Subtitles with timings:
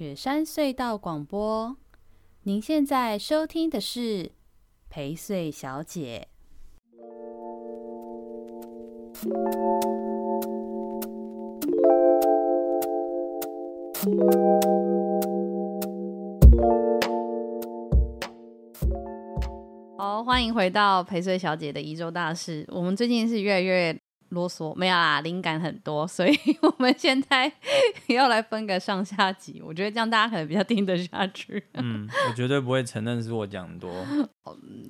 [0.00, 1.76] 雪山隧道广播，
[2.44, 4.32] 您现在收听的是
[4.88, 6.26] 陪睡小姐。
[19.98, 22.64] 好，欢迎回到陪睡小姐的宜周大事。
[22.70, 27.52] 我们最近是越来越啰嗦，没有啦，灵感很多，所以 我们现在
[28.08, 29.62] 要来分个上下集。
[29.64, 31.62] 我觉得这样大家可能比较听得下去。
[31.74, 33.90] 嗯，我绝对不会承认是我讲多。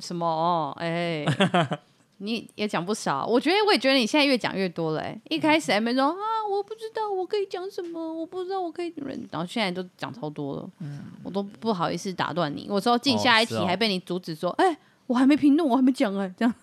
[0.01, 0.75] 什么？
[0.79, 1.79] 哎、欸，
[2.19, 3.27] 你也讲不少。
[3.27, 5.01] 我觉得，我也觉得你现在越讲越多了。
[5.01, 6.17] 哎，一开始还没说啊，
[6.51, 8.93] 我不知道我可以讲什么，我不知道我可以，
[9.31, 10.71] 然后现在都讲超多了。
[10.81, 12.67] 嗯，我都不好意思打断你。
[12.69, 14.77] 我说进下一题，还被你阻止说，哎。
[15.07, 16.55] 我还没评论，我还没讲哎，这样。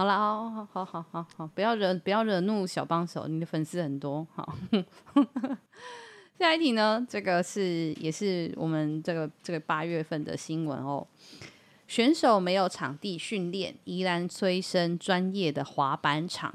[0.00, 4.26] 好了，好好好好好好，不要惹不要惹怒小帮手，你的粉丝很多。
[4.34, 4.56] 好，
[6.40, 7.06] 下一题呢？
[7.06, 11.06] 这个是也是我们这个这个八月份的新闻哦。
[11.86, 16.54] 选手没有场地训练，宜兰催生专业的滑板场。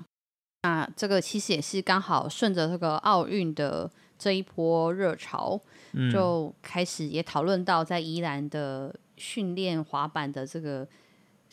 [0.63, 3.87] 那这个其实也是刚好顺着这个奥运的
[4.17, 5.61] 这一波热潮，
[5.93, 8.95] 嗯、就开始也讨论到在宜兰的。
[9.17, 10.85] 训练滑板的这个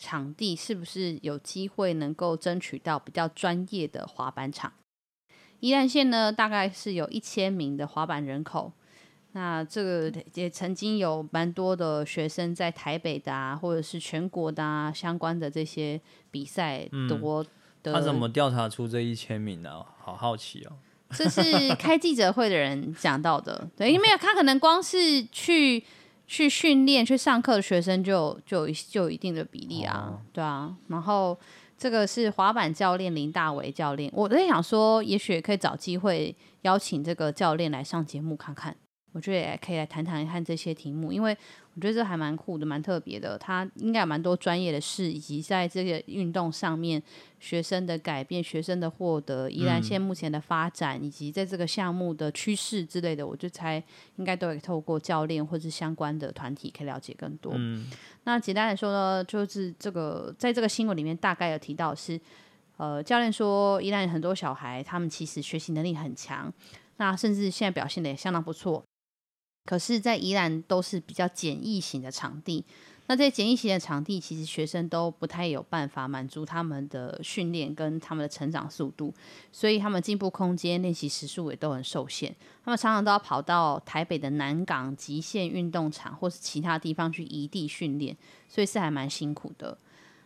[0.03, 4.73] 场地是不是有机会能够争取到比较专业的滑板场？
[5.61, 8.73] 宜兰县呢，大概是有一千名的滑板人口。
[9.31, 17.45] 那这个也曾经有蛮多的学生在台北的啊，或者是全国的啊相关的这些比赛多
[17.81, 19.85] 他怎么调查出这一千名呢？
[19.97, 20.73] 好好奇哦。
[21.11, 21.41] 这是
[21.75, 25.81] 开记者会的人讲到的，对，因为 他可能光是去。
[26.25, 30.75] 去训练、去上课的学生就就就有一定的比例啊，哦、对啊。
[30.87, 31.37] 然后
[31.77, 38.75] 这个是滑板教练林大为教练，我在想说，也许可以找机会邀请这个教练来上节目看看。
[39.11, 41.37] 我觉得也可以来谈谈看这些题目，因为
[41.75, 43.37] 我觉得这还蛮酷的，蛮特别的。
[43.37, 47.01] 他应该有蛮多专业的事，以及在这个运动上面
[47.39, 53.83] 学生的改变、学生的获得，宜兰县目前的发展，嗯、以及在这个项目的趋势之类的，我就猜
[54.17, 57.53] 应该都会透过教练或是相关的团体可以了解更多。
[57.55, 57.87] 嗯、
[58.25, 62.21] 那简单来说呢，就是这个在这个新闻里面大概有提到是，
[62.77, 66.53] 呃，教练说宜兰很多小孩他们其实学习能力很强，
[66.97, 68.83] 那甚至现在表现的也相当不错。
[69.65, 72.65] 可是，在宜兰都是比较简易型的场地，
[73.07, 79.13] 那在简易型的场地，其实学生都不太有办法满足他们的训练跟他们的成长速度，
[79.51, 82.35] 所以他们进步空间、练习时数也都很受限。
[82.65, 88.15] 他们常常都要跑到台北的南港极限运动场或是其他地方去移地训练，
[88.49, 89.77] 所以是还蛮辛苦的。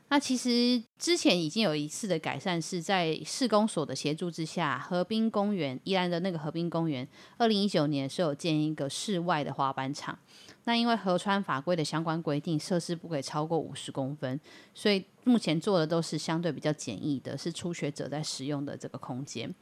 [0.09, 7.05] 那其实之前已经有一次的改善，是在市公所的协助之下，河滨公园宜兰的那个河滨公园，
[7.37, 10.17] 二零一九年是有建一个室外的滑板场。
[10.63, 14.39] 那因为河川法规的相关规定，设施不可以超过五十公分，
[14.73, 19.53] 所以目前做的都是相对比较简易的，是初学者在使用的这个空间。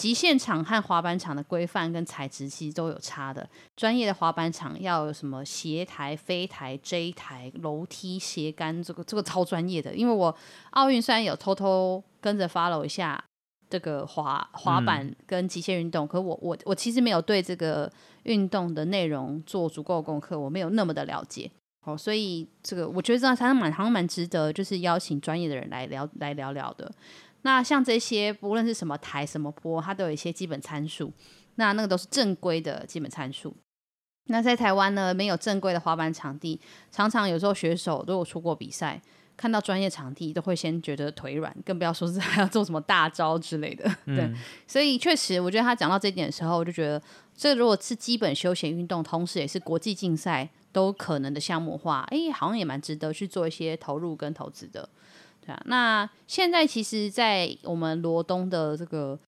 [0.00, 3.46] 极限场和滑板场的规范跟材质其实都有差的。
[3.76, 9.94] 专业的滑板场要有什么斜台、飞台、J 台、楼梯、斜杆，这个这个超专业的。
[9.94, 10.34] 因为我
[10.70, 13.22] 奥运虽然有偷偷跟着 follow 一下
[13.68, 21.50] 这个滑滑板跟极限运动，嗯、可我我我其实没有对这个运动的内容做足够功课，我没有那么的了解。
[21.84, 26.90] 哦，所以这个我觉得这样才蛮好像蛮值得，就是邀请专业的人来聊来聊聊的。
[27.42, 31.12] 那像这些，不论是什么台、什么坡，它都有一些基本参数。
[31.56, 33.54] 那那个都是正规的基本参数。
[34.26, 39.02] 那在台湾呢，没有正规的滑板场地，常常有时候选手如果出过比赛，
[39.36, 43.90] 看到专业场地都会先觉得腿软，更不要说是 还要做什么大招之类的。
[44.04, 44.30] 嗯、对，
[44.66, 47.02] 所以确实，我觉得他讲到这一点的时候，我就觉得，
[47.34, 54.88] 这如果是基本休闲运动，同时也是国际竞赛都可能的项目化，哎，好像也蛮值得去做一些投入跟投资的。
[55.44, 59.18] 对啊，那现在其实，在我们罗东的这个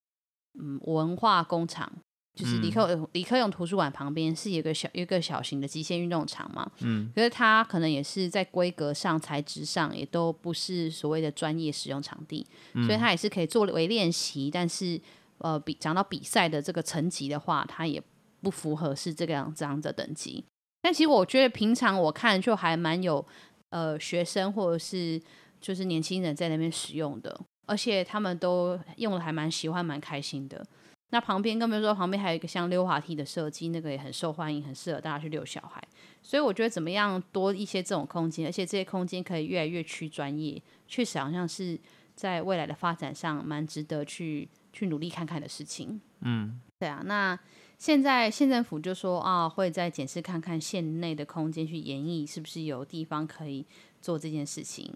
[0.61, 1.91] 嗯文化工厂，
[2.35, 6.71] 就是李克勇李克勇图书馆旁边，是有一个小一个小型的极限运动场嘛。
[6.81, 14.51] 嗯，可是它可能也是在规格上、材质上，也都不是所谓的专业使用场地，嗯、所以它也是可以作为练习。
[14.51, 15.01] 但是，
[15.39, 18.03] 呃，比讲到比赛的这个层级的话，它也
[18.43, 20.45] 不符合是这个样这样的等级。
[20.83, 23.25] 但其实我觉得平常我看就还蛮有
[23.71, 25.19] 呃学生或者是。
[25.63, 30.67] 就是年轻人在那边使用的，而且他们都用的还蛮喜欢、蛮开心的。
[31.11, 35.83] 那旁边，更别说旁边还有一个像溜滑梯的设计，那个也很受欢迎，很适合大家去遛小孩。
[36.23, 41.79] 所以我觉得怎么样多一些这种空间，而且这些空间可以越来越趋专业，确实好像是
[42.15, 46.01] 在未来的发展上蛮值得去去努力看看的事情。
[46.23, 47.03] 嗯，对啊。
[47.05, 47.39] 那
[47.77, 53.67] 现在县政府就说啊，会再检视看看县内的空间去演绎，是不是有地方可以
[54.01, 54.91] 做这件事情。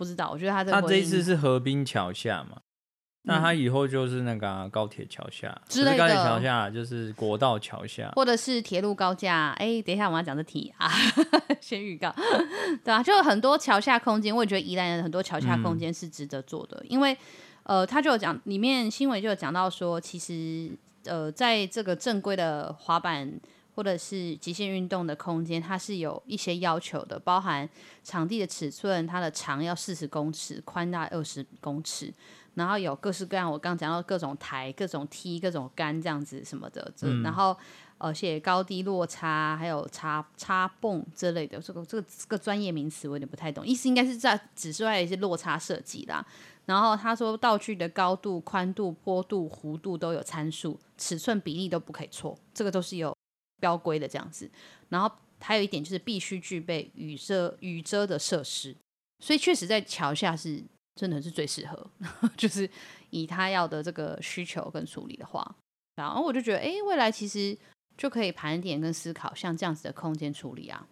[0.00, 2.56] 不知道，我觉得他这他这一次是河滨桥下嘛。
[3.24, 9.50] 那他以后就是那个、啊、高铁桥下，之类的，高铁桥下就是国道桥下，或者是铁路高架。
[9.58, 10.90] 哎，等一下我要讲这题啊，
[11.60, 12.10] 先预告，
[12.82, 17.14] 对啊，就有很多桥下空间，我也觉得宜兰的很多桥下空间是值得做的，嗯、因为
[17.64, 20.70] 呃，他就有讲里面新闻就有讲到说，其实
[21.04, 23.30] 呃，在这个正规的滑板
[23.80, 27.66] 或者是极限运动的空间，它是有一些要求的，包含
[28.04, 32.12] 场地的尺寸，它的长要四十公尺，宽大二十公尺。
[32.56, 37.56] 然后有各式各样，我刚刚讲到各种台、各种梯、各种杆这样子什么的，嗯、然后
[37.96, 46.22] 而且高低落差，还有插插泵之类的，这个这个这个专业名词我有点不太懂，意思应该是在指出来一些落差设计啦。
[46.66, 53.16] 然后他说道具的高度、宽度、坡度、弧度都有参数，尺寸比例都不可以错，这个都是有
[53.60, 54.50] 标规的这样子。
[54.88, 55.08] 然后
[55.38, 58.74] 还有一点就是必须具备雨遮雨遮的设施，
[59.20, 60.64] 所以确实在桥下是。
[60.96, 61.90] 真的是最适合，
[62.36, 62.68] 就是
[63.08, 65.56] 以他要的这个需求跟处理的话，
[65.94, 67.56] 然后我就觉得，哎，未来其实
[67.96, 70.86] 就可以盘点跟思考像这样子的空间处理啊。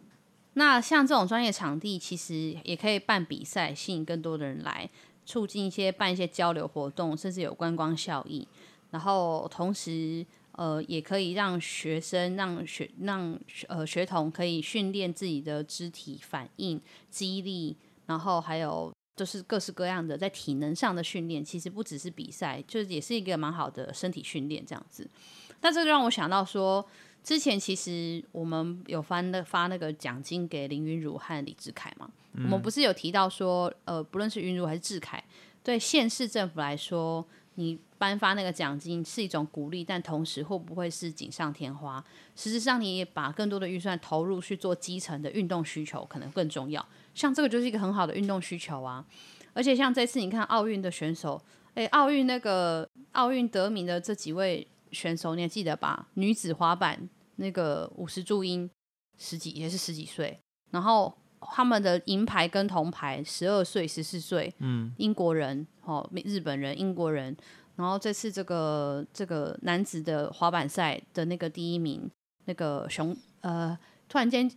[0.55, 4.89] 那像这种专业场地，其实也可以办比赛，吸引更多的人来，
[5.27, 8.49] 促进一些办一些交流活动，甚至有观光效益。
[8.91, 10.25] 然后同时，
[10.59, 13.39] 呃，也可以让学生、让学、让
[13.69, 17.77] 呃学童可以训练自己的肢体反应、肌力，
[18.07, 18.93] 然后还有。
[19.19, 25.11] 就是各式各样的在体能上的训练，其实不只是比赛，就是也是一个蛮好的身体训练这样子。
[25.59, 26.87] 但这个让我想到说，
[27.25, 35.25] 之前其实我们有发那发那个奖金给林云儒和李志凯嘛，嗯、我们不是有提到说，呃，不论是云儒还是志凯，
[35.65, 37.27] 对县市政府来说，
[37.57, 42.03] 你颁发那个奖金是一种鼓励，但同时会不会是锦上添花？
[42.37, 46.85] 实质上，你也把更多的预算投入去做基层的运动需求，可能更重要。
[47.15, 49.05] 像这个就是一个很好的运动需求啊，
[49.53, 51.43] 而且像这次你看奥运的选手，
[51.75, 56.07] 诶，奥运那个奥运得名的这几位选手，你还记得吧？
[56.15, 58.71] 女子滑板那个五十注音
[59.19, 60.39] 十几也是十几岁，
[60.71, 67.37] 然后他们的银牌跟铜牌十二岁、十四岁，嗯，英国人哦，日本人、英国人，
[67.79, 72.11] 然后这次这个这个男子的滑板赛的那个第一名，
[72.45, 74.51] 那个熊呃，突然间。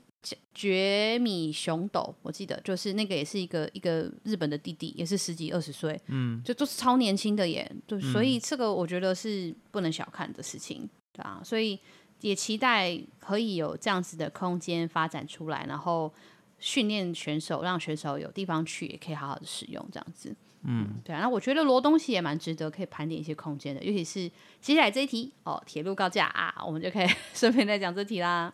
[0.54, 11.80] 绝米熊斗，我记得就是那个，也是一个一个日本的弟弟，也是十几二十岁，嗯，就都是超年轻的耶，对，所以这个我觉得是不能小看的事情，对啊，所以
[12.20, 16.14] 也期待可以有这样子的空间发展出来，然后
[16.60, 24.32] 训练选手，让选手有地方去，也可以好好的使用这样子，嗯，对啊，那我觉得罗东西也蛮值得可以盘点一些空间的，尤其是
[24.62, 28.54] 接下来这一题哦，铁路高架啊，我们就可以 顺便再讲这题啦。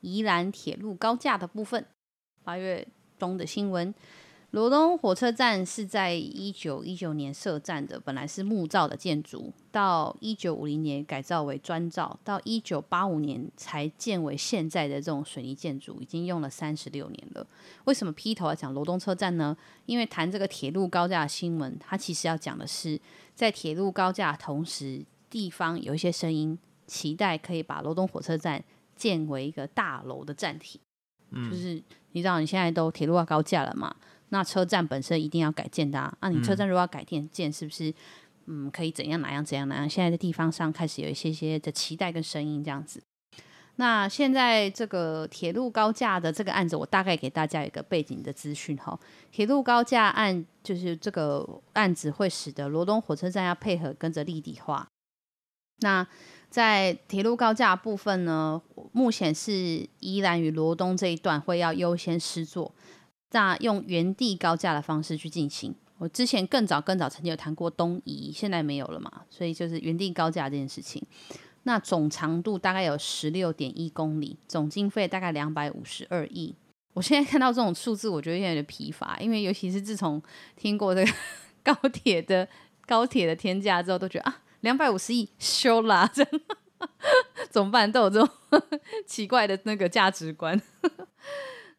[0.00, 1.84] 宜兰铁路高架的部分，
[2.42, 2.86] 八月
[3.18, 3.94] 中的新闻，
[4.54, 17.44] 罗东火车站是在一九一九年设站的，本来是木造的建筑，到一九五零年改造为砖造，到一九八五年才建为现在的这种水泥建筑，已经用了三十六年了。
[17.86, 19.56] 为什么劈头来讲罗东车站呢？
[19.86, 23.00] 因为谈这个铁路高架的新闻，它其实要讲的是，
[23.34, 26.56] 在铁路高架同时，地方有一些声音
[26.86, 28.62] 期待可以把罗东火车站。
[28.94, 30.78] 建为一个大楼的站体，
[31.32, 31.82] 嗯、就是
[32.12, 33.92] 你知道你现在都铁路要高架了嘛？
[34.34, 36.12] 那车站本身一定要改建的啊。
[36.20, 37.94] 那、啊、你车站如果要改建建，是不是
[38.46, 39.88] 嗯可以怎样哪样怎样哪样？
[39.88, 43.00] 现在的地方上开始有一些些的期待跟声音这样子。
[43.76, 48.98] 那现在这个铁路高架的这个案子，我大概给大家一个背景的资讯哈。
[49.30, 54.88] 铁路高架案就是这个案子会使得罗东火车站要配合跟着立体化。
[55.78, 56.04] 那
[56.50, 58.60] 在铁路高架部分呢，
[58.90, 62.72] 目前是依然与罗东这一段会要优先施作，
[63.34, 65.74] 那用原地高架的方式去进行。
[65.98, 71.04] 我之前更早更早曾经有谈过东移，现在没有了嘛，所以就是原地高架这件事情。
[71.64, 76.54] 那总长度大概有十六点一公里，总经费大概两百五十二亿。
[76.92, 80.22] 我现在看到这种数字，我觉得有点疲乏，因为尤其是自从
[80.54, 81.12] 听过这个
[81.64, 82.48] 高铁的
[82.86, 84.42] 高铁的天价之后，都觉得啊。
[84.60, 86.08] 两百五十亿修啦，
[87.50, 87.90] 怎么办？
[87.90, 88.28] 都有这种
[89.06, 90.60] 奇怪的那个价值观。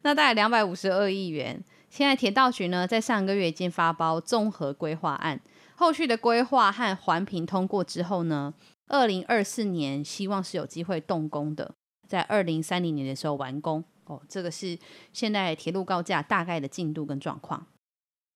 [0.06, 1.60] 那大概两百五十二亿元。
[1.90, 5.40] 现在铁道局呢，在上个月已经发包综合规划案，
[5.74, 8.54] 后续的规划和环评通过之后呢，
[8.86, 11.74] 二零二四年希望是有机会动工的，
[12.06, 13.82] 在二零三零年的时候完工。
[14.04, 14.78] 哦，这个是
[15.12, 17.66] 现在铁路高架大概的进度跟状况。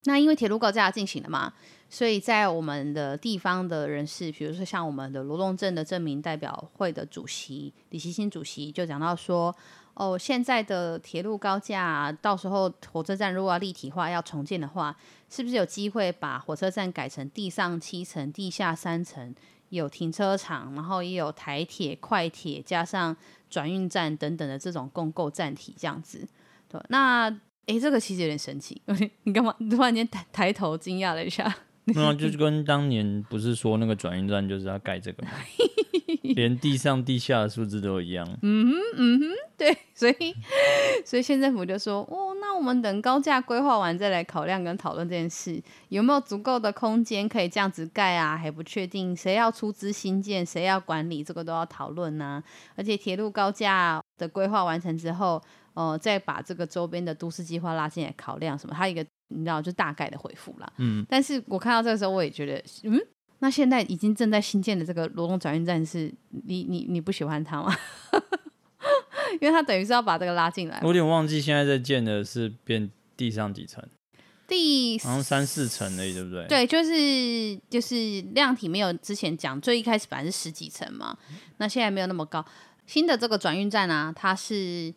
[0.05, 1.53] 那因为铁路高架进行了嘛，
[1.89, 9.55] 所以在我们的地方的人士，比如说像我们的罗东镇的镇民代表会的主席李希新主席就讲到说，
[9.95, 14.97] 哦，现在的铁路高架，到时候火车站如果要立体化、要重建的话，
[15.29, 19.35] 是不是有机会把火车站改成地上七层、地下三层，
[19.69, 23.17] 有停车场，然后也有台铁、快铁，加上
[23.49, 26.27] 转运站等等的这种共构站体这样子？
[26.69, 27.41] 对，那。
[27.67, 28.83] 诶，这个其实有点神奇。
[29.23, 29.55] 你干嘛？
[29.59, 31.55] 你突然间抬抬头惊讶了一下。
[31.85, 35.31] 没有， 就是跟当年不是说那个转运站就是要盖这个吗？
[36.35, 38.27] 连地上地下的数字都一样。
[38.43, 39.27] 嗯哼，嗯哼，
[39.57, 39.77] 对。
[39.95, 40.35] 所以，
[41.05, 48.37] 所以县政府就说：哦，那我们等高架规划完再来考量跟讨论这件事，有没有足够的空间可以这样子盖啊？
[48.37, 52.43] 还不确定，谁要出资新建，谁要管理，这个都要讨论呢。
[52.77, 55.43] 而且，铁路高架的规划完成之后。
[55.75, 60.71] 哦、呃，再把这个周边的都市计划拉进来考量什么，它一个你知道就大概的回复啦。
[60.79, 63.01] 嗯，但是我看到这个时候，我也觉得，嗯，
[63.41, 66.13] 那现在已经正在新建的这个罗东转运站是，
[66.47, 67.75] 你你你不喜欢它吗？
[69.41, 70.79] 因为它等于是要把这个拉进来。
[70.83, 73.83] 我有点忘记现在在建的是变地上几层，
[74.47, 76.47] 第好像三四层而已，对不对？
[76.47, 81.17] 对，就是就是量体没有之前讲，最一开始本来是十几层嘛，
[81.59, 82.45] 那现在没有那么高。
[82.87, 84.95] 新的这个转运站啊，它是。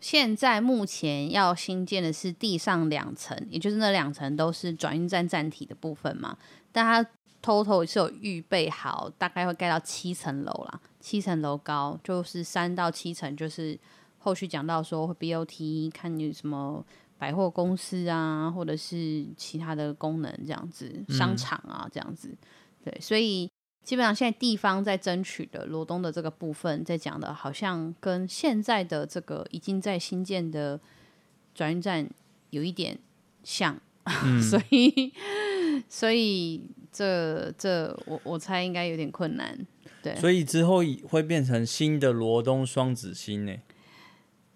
[0.00, 6.36] 现在目前要新建的是地上两层，也就是那两层都是转运站站体的部分嘛。
[6.72, 7.08] 但它
[7.42, 13.78] total 是有预备好，大概会盖到七层楼啦，七层楼高，就是三到七层，就是
[14.18, 16.84] 后续讲到说 BOT 看你什么
[17.18, 22.30] 百货公司啊，或者是其他的功能这样子，商场啊这样子，
[22.84, 23.50] 对，所以。
[23.84, 30.78] 基本上现在地方在争取的罗东的这个部分，在讲的，好像跟现在的这个已经在新建的
[31.52, 32.08] 转运站
[32.50, 32.96] 有一点
[33.42, 35.12] 像，嗯、 所以
[35.88, 39.58] 所以这这我我猜应该有点困难，
[40.02, 40.14] 对。
[40.16, 43.56] 所以之后会变成新的罗东双子星呢？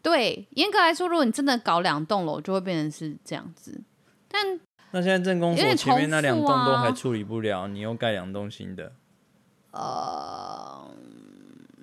[0.02, 3.83] 对，严格来说，如果你真的搞两栋楼，就会变成是这样子。
[4.28, 4.61] 但
[4.93, 8.93] 那现在镇公所前面那两栋都还处理不了，你又盖两栋新的。
[9.73, 10.88] 呃，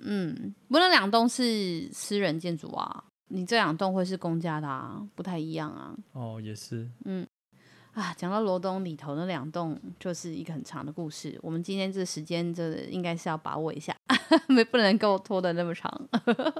[0.02, 5.94] 嗯，不能两栋是私人建筑啊，你这两栋会是公家的啊，不太一样啊。
[6.12, 6.88] 哦，也是。
[7.04, 7.26] 嗯，
[7.94, 11.38] 啊，讲到罗东里头那两栋，就是一个很长的故事。
[11.40, 13.96] 我们今天这个时间，这应该是要把握一下，
[14.48, 16.08] 没不能够拖得那么长。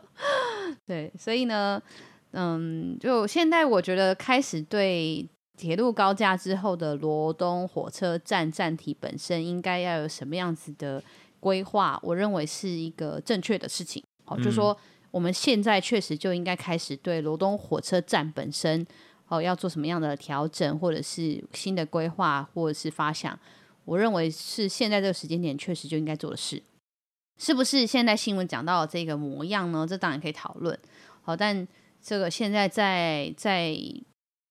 [0.87, 1.83] 对，所以呢，
[2.31, 5.29] 嗯，就现在我觉得开始对。
[5.57, 11.01] 铁路高架之后的罗东火车站站体本身应该要有什么样子的
[11.39, 11.97] 规划？
[12.03, 14.03] 我认为是一个正确的事情。
[14.25, 14.77] 好，就说
[15.13, 18.85] 我们现在确实就应该开始对罗东火车站本身
[19.35, 23.39] 哦要做什么样的调整，或者是新的规划，或者是发想。
[23.85, 26.63] 我认为是现在这个时间点确实就应该做的事，
[27.39, 27.87] 是不是？
[27.87, 29.87] 现在新闻讲到这个模样呢？
[29.89, 30.79] 这当然可以讨论。
[31.23, 31.67] 好，但
[32.01, 33.77] 这个现在在在。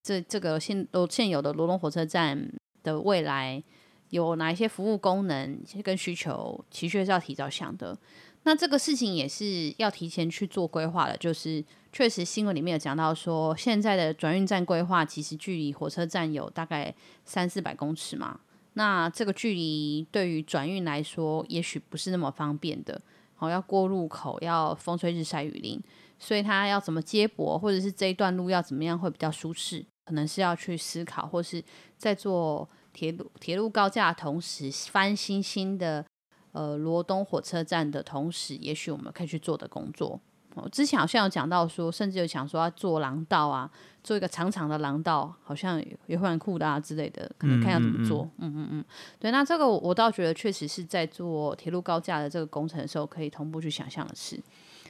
[0.06, 2.38] 这这个现都现有的罗东火车站
[2.84, 3.64] 的未来
[4.10, 7.98] 有哪一些服务功能跟需求，其实是要提早想的。
[8.44, 11.18] 那这个事情也是要提前去做规划的。
[11.18, 16.94] 就是确实新闻里面有讲到说，现在的转运站规划其实距离火车站有大概
[17.26, 18.40] 三四百公尺嘛。
[18.74, 23.02] 那这个距离对于转运来说，也许不是那么方便的。
[23.36, 25.82] 好，要过路口，要风吹日晒雨淋，
[26.18, 29.86] 所以他要怎么接驳，或者是这一段路要怎么样会比较舒适。
[30.06, 31.64] 可能是要去思考，或是
[31.98, 36.06] 在做铁路铁路高架的同时，翻新新的
[36.54, 40.18] 呃罗东火车站的同时，也许我们可以去做的工作。
[40.56, 43.68] 哦，之前好像有讲到说，甚至有想说要做廊道啊，
[44.04, 48.30] 做一个长长的廊道，好像也会蛮酷的啊之类的，可能看要怎么做。
[48.38, 48.86] 嗯嗯嗯，嗯，
[49.20, 54.40] 对，那这个我，我倒觉得确实是在做铁路高架的这个工程的时候，可以同步去想象的事。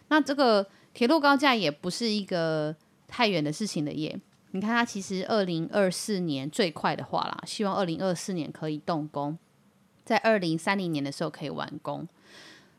[0.10, 2.76] 那这个铁路高架也不是一个
[3.08, 4.20] 太远的事情的耶。
[4.52, 9.38] 你看，它其实二零二四年最快的话啦，希望二零二四年可以动工，
[10.04, 12.08] 在二零三零年的时候可以完工。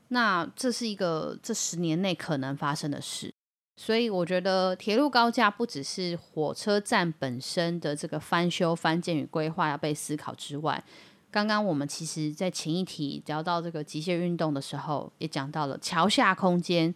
[0.08, 3.32] 那这是一个这十年内可能发生的事，
[3.76, 10.84] 所以我觉得铁路高架不只是火车站本身的这个翻修、翻建与规划要被思考之外，
[11.30, 16.94] 刚刚我们其实在前一题聊到这个极限运动的时候，也讲到了桥下空间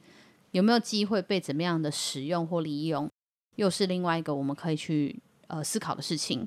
[0.53, 3.11] 有没有机会被怎么样的使用或利用。
[3.57, 6.47] 又是另外一个我们可以去呃思考的事情。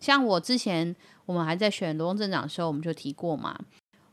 [0.00, 0.94] 像我之前
[1.26, 3.58] 我们还在选罗东镇长的时候，我们就提过嘛。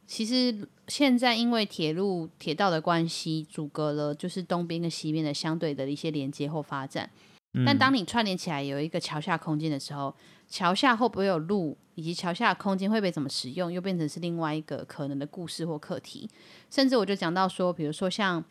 [0.07, 7.09] 其实现在因为铁路铁道的关系，阻隔了就是东边跟西边的相对的一些连接或发展。
[7.65, 10.15] 但当你串联起来有一个桥下空间的时候，
[10.47, 16.29] 桥下会不会有路，以及桥下的空间会被怎么使用，又变成是另外一个可能的故事或课题。
[16.69, 18.43] 甚至我就讲到说，比如说像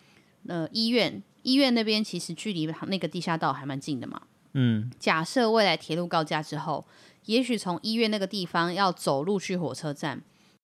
[0.48, 4.22] 呃医院，医院那边其实距离那个地下道还蛮近的嘛。
[4.54, 6.84] 嗯，假设未来铁路高架之后，
[7.28, 10.23] 也许从医院那个地方要走路去火车站，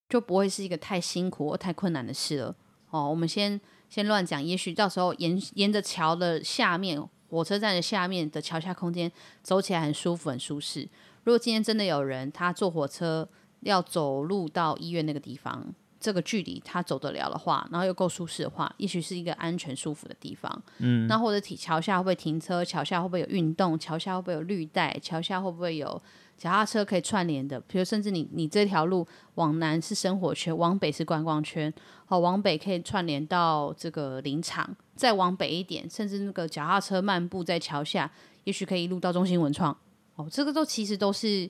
[0.08, 2.56] 就不会是一个太辛苦或太困难的事了。
[2.88, 10.88] 哦，我们先先乱讲，也许到时候沿沿着桥的下面，火车站的下面的桥下空间走起来很舒服、很舒适。
[11.24, 13.28] 如果今天真的有人他坐火车
[13.60, 20.62] 要走路到医院那个地方，这个距离他走得了的话，然后又够舒适的话，也许是一个安全舒服的地方。
[20.78, 22.64] 嗯，那或者停桥下会不会停车？
[22.64, 23.78] 桥下会不会有运动？
[23.78, 24.98] 桥下会不会有绿带？
[25.02, 26.00] 桥下会不会有？
[26.36, 31.72] 脚踏车可以串联的，比如甚至你你这条路往南是生活圈，往北是观光圈，
[32.04, 38.10] 好，往北可以串联到这个林场，再往北一点，甚至那个脚踏车漫步在桥下，
[38.42, 39.74] 也许可以一路到中心文创，
[40.16, 41.48] 哦，这个都其实都是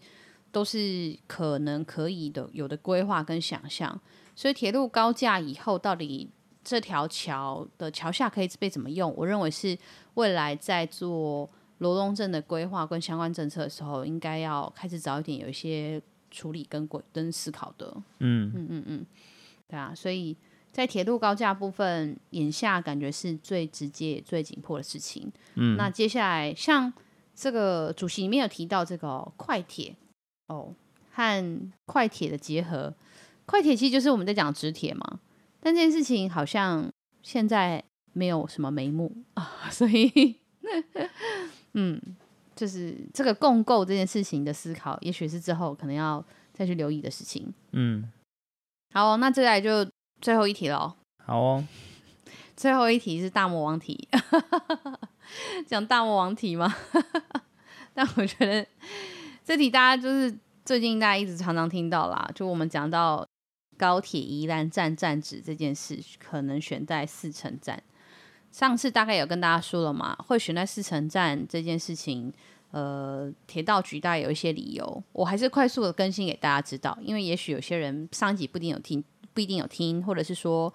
[0.53, 3.99] 都是可能可以的，有的规划跟想象。
[4.37, 6.31] 所以铁路高架以后到底
[6.62, 9.12] 这条桥的桥下可以被怎么用？
[9.17, 9.76] 我认为是
[10.14, 11.50] 未来在做。
[11.78, 16.00] 罗东镇的规划跟相关政策的时候，应该要开始早一点有一些
[16.31, 17.93] 处理跟规跟思考的。
[18.21, 19.07] 嗯嗯嗯嗯，
[19.69, 20.37] 对啊，所以
[20.71, 25.31] 在铁路高架部分，眼下感觉是最直接、最紧迫的事情。
[25.54, 26.93] 嗯，那接下来像
[27.35, 29.97] 这个主席里面有提到这个、哦、快铁
[30.47, 30.73] 哦，
[31.11, 32.95] 和快铁的结合，
[33.47, 35.21] 快铁其实就是我们在讲直铁嘛，
[35.61, 36.88] 但这件事情好像
[37.23, 40.37] 现在没有什么眉目啊， 所以。
[41.75, 42.00] 嗯，
[42.57, 47.52] 就是这个共构这件事情的思考，也许是之后可能要再去留意的事情。
[47.73, 48.11] 嗯，
[48.93, 49.87] 好，那接下来就
[50.21, 50.95] 最后一题喽。
[51.25, 51.64] 好哦，
[52.57, 54.09] 最后一题是大魔王题，
[55.66, 56.75] 讲大魔王题吗？
[57.93, 58.66] 但我觉得
[59.45, 63.26] 这题大家就是最近大家一直常常听到啦，就我们讲到
[63.76, 67.83] 高铁宜兰站站址这件事，可能选在四城站。
[68.54, 72.33] 上次大概有跟大家说了嘛，会选在四城站这件事情，
[72.70, 79.02] 呃，铁道局大概有一些理由，我还是快速的更新给大家知道，因为也许有些人上一集不一定有听，
[79.33, 80.72] 不一定有听，或者是说，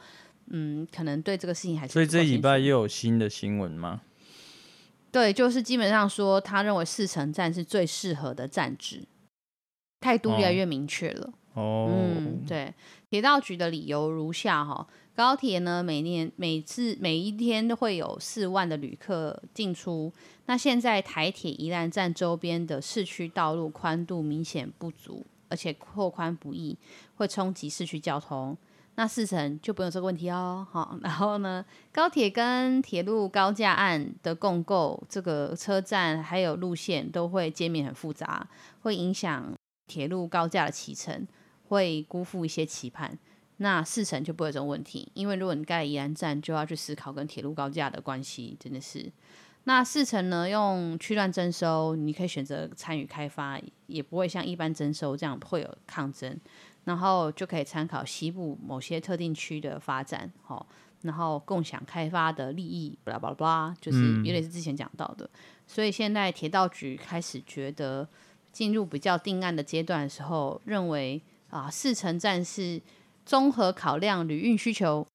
[0.48, 1.94] 嗯，可能对这个事情还是。
[1.94, 4.02] 所以这礼拜又有新的新闻吗？
[5.10, 9.08] 对，就是基本上说，他认为四城站是最适合的站址，
[10.02, 11.32] 态度越来越明确了。
[11.54, 12.74] 哦，嗯，对，
[13.10, 14.86] 铁道局的理由如下哈。
[15.20, 20.10] 高铁呢，每年每次每一天都会有四万的旅客进出。
[20.46, 26.78] 那现在台铁宜兰站周边的市区道路宽度明显不足，而且扩宽不易，
[27.18, 28.58] 会冲击市区交通。
[28.96, 30.66] 那四城就不用这个问题哦。
[30.72, 38.48] 好，然后呢，高铁跟铁路高架案的共构，这个车站还有路线都会界面很复杂，
[38.84, 39.54] 会影响
[39.86, 41.28] 铁路高架的启程，
[41.68, 43.20] 会辜负一些期盼。
[43.62, 49.12] 那四城就不会有这种问题，因为如果你盖宜兰站，就要去思考跟铁路高架的关系，真的是。
[49.66, 56.40] 那四城呢，用区段征收，你可以选择参与开发，也不会像一般征收这样会有抗争，
[56.86, 60.66] 然后就可以参考西部某些特定区的发展，好，
[61.02, 65.26] 然后共享开发的利益，巴拉巴拉巴拉，就是有点是之前讲到的。
[65.26, 68.08] 嗯、所以现在铁道局开始觉得
[68.54, 72.82] 进入比较定案的阶段的时候，认为啊，四城站是。
[73.30, 75.06] 综合考量旅运需求、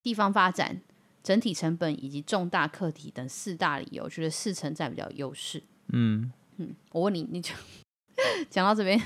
[0.00, 0.80] 地方发展、
[1.24, 5.60] 整体成本以及重大课题等四大理由，觉得四城站比较有优势。
[5.88, 7.52] 嗯嗯，我问你，你就
[8.48, 9.02] 讲到这边，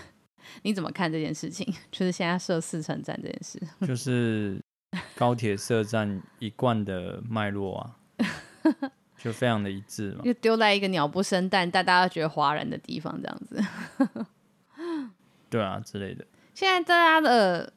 [0.64, 1.66] 你怎么看这件事情？
[1.90, 4.62] 就是现在设四城站这件事， 就是
[5.16, 7.96] 高铁设站一贯的脉络啊，
[9.16, 10.22] 就非常的一致嘛。
[10.24, 13.64] 就丢在一个鸟不生蛋，但大家觉得哗然的地方，这样子。
[15.48, 16.26] 对啊，之类的。
[16.52, 17.72] 现在大家的。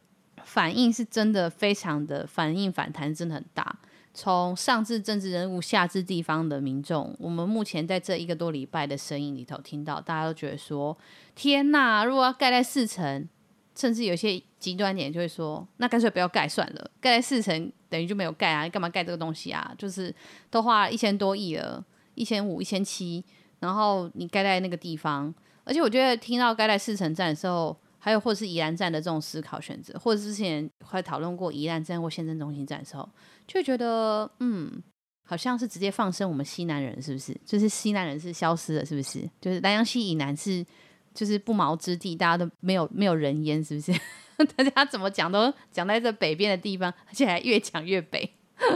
[0.46, 3.76] 反应是真的非常的反应反弹，真的很大。
[4.14, 10.98] 从上至政治人物，下至地方的民众，我们目前在这一个多礼拜的声音里头听到，大家都觉得说：
[11.34, 12.04] 天呐！
[12.04, 13.26] 如果要盖在四层，
[13.74, 18.64] 甚至有些极端点就会说：那干脆不要盖算了，盖在四层等于就没有盖啊！
[18.64, 19.74] 你干嘛盖这个东西啊？
[19.78, 20.14] 就是
[20.50, 21.82] 都花一千多亿了，
[22.16, 23.24] 一千五、一千七，
[23.62, 27.78] 然后你盖在那个地方，而且我觉得听到盖在四层站的时候。
[28.04, 33.08] 还有，或是宜兰站的这种思考选择，或者之前还讨论过宜兰站或县政中心站的时候，
[33.46, 34.82] 就会觉得，嗯，
[35.24, 37.40] 好像是直接放生我们西南人，是不是？
[37.46, 39.30] 就是西南人是消失了，是不是？
[39.40, 40.66] 就是南阳西以南是
[41.14, 43.94] 就是不毛之地，大家都没有没有人烟，是不是？
[44.58, 48.28] 大家怎么讲都讲在这北边的地方，而且还越讲越北，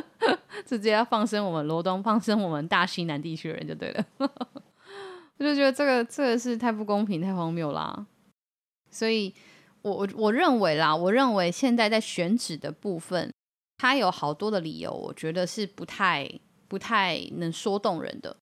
[0.63, 4.05] 直接要放生我们罗东，放生我们大西南地区的人就对了。
[5.37, 8.05] 我就觉得这个这个是太不公平、太荒谬啦。
[8.95, 9.33] 所以
[9.81, 13.29] 我我我认为啦，我认为现在在选址的部分，
[13.77, 16.29] 它有好多的理由，我觉得是不太
[16.69, 18.37] 不太能说动人的。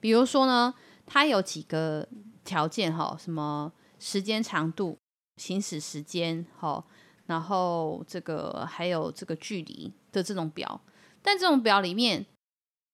[0.00, 0.74] 比如说呢，
[1.06, 2.08] 它有几个
[2.44, 4.98] 条件哈，什么时间长度、
[5.36, 6.84] 行驶时间哈，
[7.26, 10.80] 然后这个还有这个距离的这种表，
[11.22, 12.26] 但这种表里面。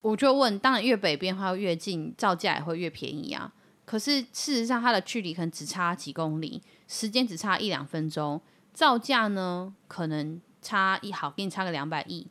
[0.02, 3.54] 我就问，当然越北边话越近，造价也会越便宜啊。
[3.84, 6.60] 可是事实上，它的距离可能只差几公里，
[6.92, 8.38] 时间只差一两分钟，
[8.74, 12.28] 造价呢可能差一好，给你差个两百亿。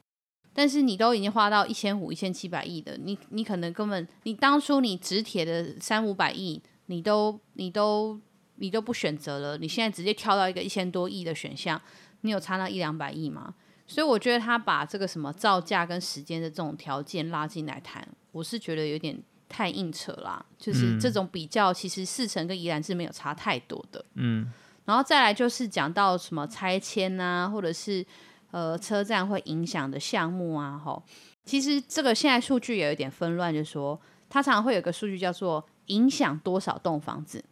[0.53, 8.19] 但是你都已经花到一千五、一千七百亿的，你你可能根本你当初你直铁的三五百亿，你都你都
[8.57, 11.81] 你都不选择了，你现在直接跳到一个一千多亿的选项，
[12.21, 13.55] 你有差那一两百亿吗？
[13.87, 19.17] 所以我觉得他把这个什么造价跟时间的这种条件拉进来谈，我是觉得有点
[19.51, 20.43] 太硬扯啦。
[20.57, 24.03] 就是这种比较，其实四成跟宜兰是没有差太多的。
[24.15, 24.51] 嗯，
[24.85, 28.05] 然后再来就是讲到什么拆迁啊，或者是
[28.51, 31.03] 呃车站会影响的项目啊，吼，
[31.43, 37.43] 其实这个现在数据也有点纷乱，就是说它常常会有个数据叫做影响多少栋房子，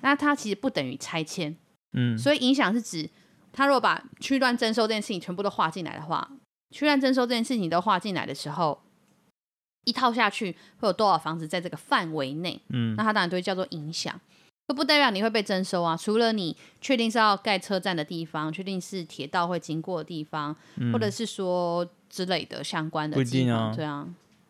[0.00, 1.56] 那它其实不等于拆迁。
[1.92, 3.10] 嗯，所以影响是指。
[3.56, 6.28] 它如果把区段征收这件事情全部都划进来的话，
[6.72, 8.82] 区段征收这件事情都划进来的时候，
[9.84, 12.60] 一套下去会有多少房子在这个范围内？
[12.68, 14.18] 嗯，那它当然就会叫做影响，
[14.68, 15.96] 这不代表你会被征收啊。
[15.96, 23.72] 除了你确定是要盖车站的地方，确定是铁道会经过的地方，嗯、或者是说之类的相关的不一定啊。
[23.74, 24.06] 对啊，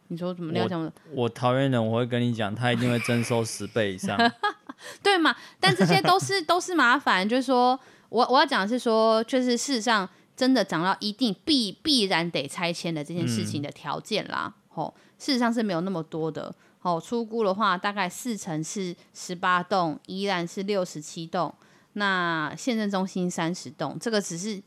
[0.08, 0.52] 你说怎么？
[0.52, 4.16] 你要讲我桃园人，我会跟你讲，他一定会征收十倍以上，
[5.02, 5.34] 对嘛？
[5.58, 7.78] 但这些都是 都是麻烦，就是说。
[8.10, 14.54] 我我要讲的是说，就是事实上真的涨到一定必必然得拆迁的这件事情的条件啦。
[14.68, 16.54] 吼、嗯，事实上是没有那么多的。
[16.82, 21.54] 哦，出估的话，大概四层是十八栋，依然是六十七栋，
[21.94, 23.98] 那县政中心三十栋。
[23.98, 24.62] 这个只是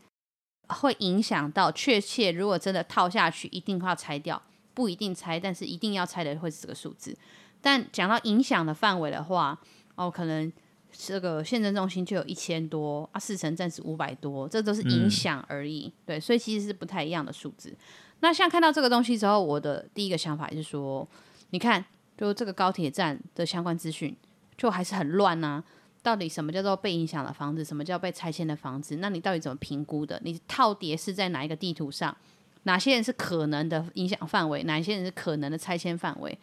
[0.69, 4.41] 会影响到确切，如果真的套下去，一定会要拆掉，
[4.73, 7.15] 不一定拆，但是一定要拆的会是这个数字。
[7.61, 9.59] 但讲到影响的范围的话，
[9.95, 10.51] 哦，可能。
[10.99, 15.85] 这个县政中心就有一千多啊，四层暂时五百多，这都是影响而已。
[15.85, 17.75] 嗯、对，所以其实是不太一样的数字。
[18.19, 21.07] 那像看到这个东西之后，我的第一个想法就是说，
[21.51, 21.83] 你看，
[22.17, 24.15] 就这个高铁站的相关资讯，
[24.57, 25.63] 就还是很乱呐、啊。
[26.03, 27.63] 到底什么叫做被影响的房子？
[27.65, 28.97] 什么叫被拆迁的房子？
[28.97, 30.19] 那你到底怎么评估的？
[30.23, 32.15] 你套叠是在哪一个地图上？
[32.63, 34.63] 哪些人是可能的影响范围？
[34.63, 36.37] 哪些人是可能的拆迁范围？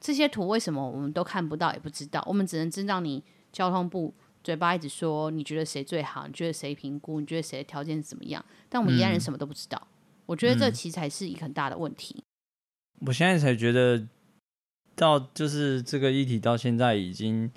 [0.00, 2.22] 这些图为什么我们都看不到，也不知道？
[2.26, 3.22] 我们只能知道你。
[3.52, 4.14] 交通部
[4.44, 6.24] 嘴巴一直说，你觉得谁最好？
[6.28, 7.18] 你觉得谁评估？
[7.18, 8.44] 你觉得谁的条件是怎么样？
[8.68, 9.76] 但我们宜兰人什么都不知道。
[9.82, 9.89] 嗯、
[10.30, 12.22] 我觉得这其实才是一个很大的问题。
[13.06, 14.06] 我现在才觉得，
[14.94, 17.50] 到就是这个议题到现在已经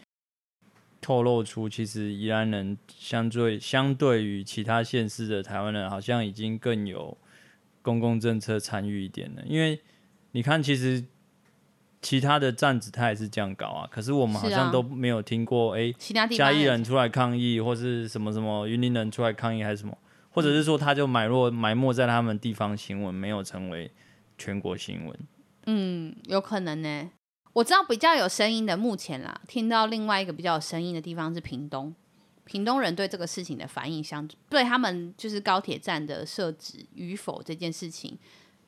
[1.00, 7.18] 透露出，其实宜兰人相对相对于其他县市的台湾人，好像已经更有
[7.82, 9.44] 公共政策参与一点了。
[9.46, 9.80] 因为
[10.32, 11.06] 你看，其实。
[12.06, 19.98] 其他的站子他也是这样搞啊，可是我们好像都没有听过，哎、啊，嘉义人出来抗议，或是什么什么云林人出来抗议，还是什么，
[20.34, 23.90] 或者是说他就埋落埋没在他们地方新闻，没有成为
[24.38, 25.20] 全国新闻。
[25.68, 27.10] 嗯，有可能呢。
[27.54, 31.96] 我知道比较有声音的，目前啦，听到另外一个比较有声音的地方是屏东，
[32.44, 38.18] 屏东人对这个事情的反应相对他们就是高铁站的设置与否这件事情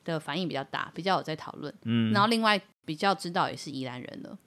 [0.04, 1.74] 的反应比较大，比较有在讨论。
[1.82, 2.58] 嗯，然后另外。
[2.86, 4.38] 比较知道也是宜兰人了，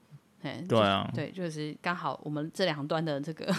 [0.41, 3.54] 对啊，对，就是刚好我们这两端的这个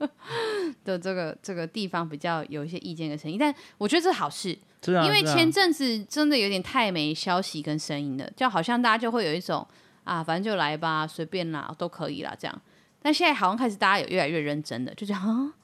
[0.84, 9.66] 的这个这个地方比较有一些意见跟声音，但我觉得这是好事，啊、因为前阵子真的有点太没消息跟声音了，就好像大家就会有一种
[10.04, 12.62] 啊，反正就来吧，随便啦，都可以啦这样。
[13.02, 15.54] 但现在好像开始大家有越来越认真的，就这样啊，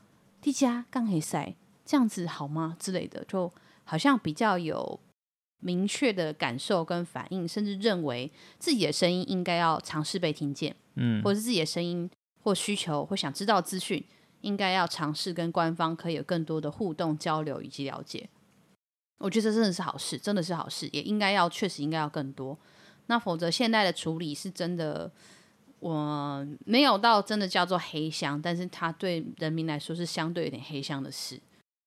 [0.40, 3.50] 地价刚黑塞这样子好吗之类的，就
[3.84, 5.00] 好像比较有。
[5.62, 12.10] 明确的感受跟反应，甚至认为自己的声音应该要尝试被听见，嗯，或者是自己的声音
[12.42, 14.04] 或需求或想知道资讯，
[14.42, 18.28] 应该要尝试跟官方可以有更多的互动交流以及了解。
[19.18, 22.58] 我觉得这真的是好事，真的是好事，也应该要确实应该要更多。
[23.06, 25.10] 那否则现在的处理是真的，
[25.78, 31.40] 我没有到真的叫做黑箱，但是它对人民来说是相对有点黑箱的事。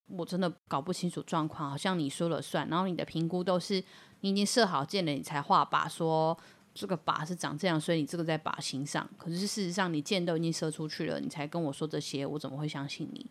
[0.07, 3.83] 我真的搞不清楚状况，好像你说了算，然后你的评估都是
[4.21, 6.37] 你已经设好箭了，你才画靶，说
[6.73, 9.09] 这个靶是长这样，所以你这个在靶心上。
[9.17, 13.25] 可是事实上你箭都已经射出去了，你才跟我说这些，我怎么会相信你？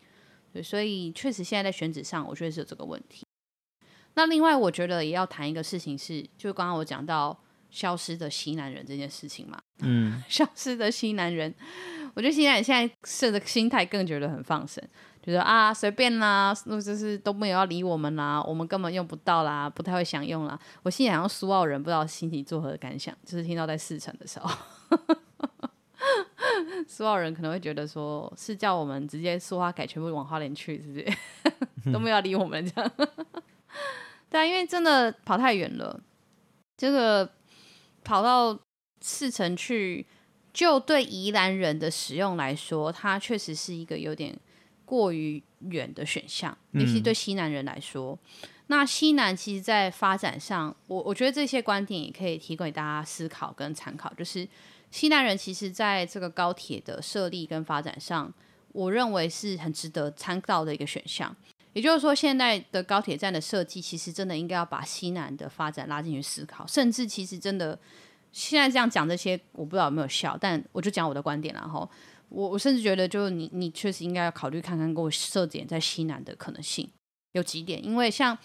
[0.52, 3.26] 对，所以确实现在在选址上，我觉得是有这个问题。
[4.14, 7.36] 那另外我觉得也要谈一个事情是，就刚刚我讲到
[7.70, 9.60] 消失的西南人这件事情嘛。
[9.80, 11.52] 嗯， 消失的西南人，
[12.14, 14.80] 我觉得西南人现在设的心态更觉得很放生，
[15.24, 20.58] 觉得啊随便啦，就是都没有要理我们啦，我们根本用不到啦，不太会享用啦。
[20.82, 24.50] 我心里好像苏澳人不知道心里作何感想，就是听到在四城的时候，
[26.86, 31.88] 苏澳人可能会觉得说是叫我们直接说话改全部往花莲去，是不是？
[31.90, 32.92] 都没有要理我们这样。
[34.28, 35.98] 对啊，因为真的跑太远了，
[36.76, 37.30] 这个
[38.02, 38.58] 跑到
[39.00, 40.06] 四城去，
[40.52, 44.38] 就对宜兰人的使用来说，它确实是一个有点
[44.84, 48.18] 过于远的选项，尤其对西南人来说。
[48.42, 54.12] 嗯、那西南其实，在发展上，我我觉得这些观点也可以提供给大家思考跟参考。
[54.14, 54.46] 就是
[54.90, 58.32] 西南人其实在这个高铁的设立跟发展上，
[58.72, 61.34] 我认为是很值得参考的一个选项。
[61.72, 67.76] 也就是说，现在的高铁站的设计，其实真的应该要把西南的发展拉进去思考，甚至其实真的
[68.30, 71.90] 现在这样讲这些，我不知道有没有效，但我就讲我的观点，然后
[72.34, 76.90] 我我甚至觉得，就你你确实应该要考虑看看，给我设点在西南的可能性
[77.32, 78.36] 有几点，因为像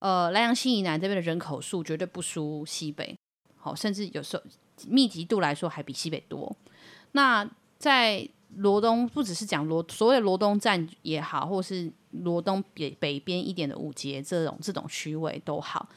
[0.00, 3.16] 呃莱阳西以南这边的人口数绝对不输西北，
[3.56, 4.42] 好，甚至有时候
[4.88, 6.54] 密集度来说还比西北多。
[7.12, 15.88] 那在罗东不只是讲罗所谓的罗东站也好，或是罗东北北边一点的五结这种这种区位都好，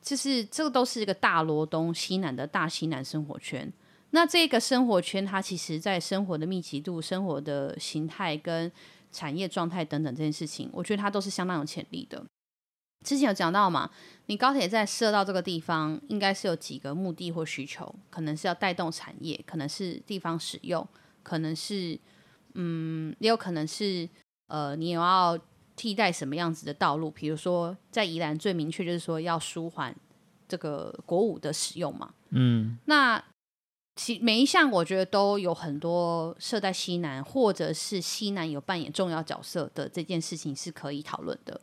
[0.00, 3.70] 就是这个都是一个大罗东西南的大西南生活圈。
[4.10, 8.70] 那这个生活圈，它其实在生活的密集度、生活的形态跟
[9.12, 12.24] 产业状态等等这件事情，我觉得它都是相当有潜力的。
[13.04, 13.90] 之前有讲到嘛，
[14.26, 20.86] 你高铁站设到这个地方，应该是有几个目的或需求，可能是要带动产业，可能是地方使用。
[21.22, 21.98] 可能是，
[22.54, 24.08] 嗯，也有可能是，
[24.48, 25.38] 呃，你有要
[25.76, 27.10] 替代什么样子的道路？
[27.10, 29.94] 比如说，在宜兰最明确就是说要舒缓
[30.48, 32.12] 这个国五的使用嘛。
[32.30, 33.22] 嗯，那
[33.98, 41.60] 其每一项我觉得都有很多设在西南，或者是西南有扮演重要角色的这件事情是可以讨论的。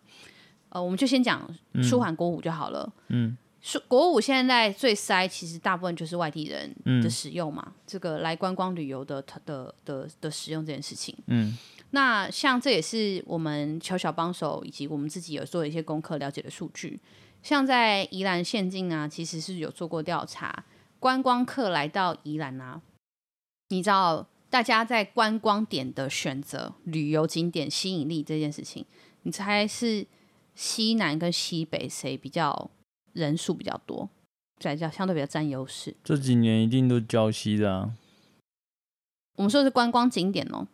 [0.68, 1.50] 呃，我们就先讲
[1.82, 2.92] 舒缓国五就好了。
[3.08, 3.38] 嗯。
[3.62, 11.18] 舒国五现在最塞，其实大部分就是外地人的使用嘛，嗯、这个来观光旅游的的的的使用这件事情。
[11.28, 11.58] 嗯，
[11.90, 17.00] 那像这也是我们小小帮手以及我们自己有做一些功课了解的数据。
[17.42, 20.64] 像在宜兰县境啊，其实是有做过调查，
[21.06, 22.82] 观光客来到宜兰啊，
[23.70, 28.84] 你知道大家在观光点的选择、旅游景点吸引力这件事情，
[29.22, 30.08] 你猜是
[30.56, 32.72] 西南跟西北谁比较？
[33.14, 34.10] 人数比较多，
[34.60, 35.96] 在较相对比较占优势。
[36.04, 37.94] 这几年一定都礁溪的啊。
[39.36, 40.68] 我们说的是观光景点哦，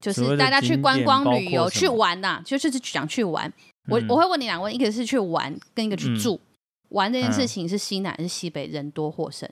[0.00, 3.50] 就是大家去观光旅游去玩呐、啊，就是想去玩。
[3.88, 6.34] 我、嗯、我会问你两个问，一个是去玩，跟一个去住。
[6.34, 6.47] 嗯、
[6.90, 9.48] 玩这件事情是西南还是西北人多获胜？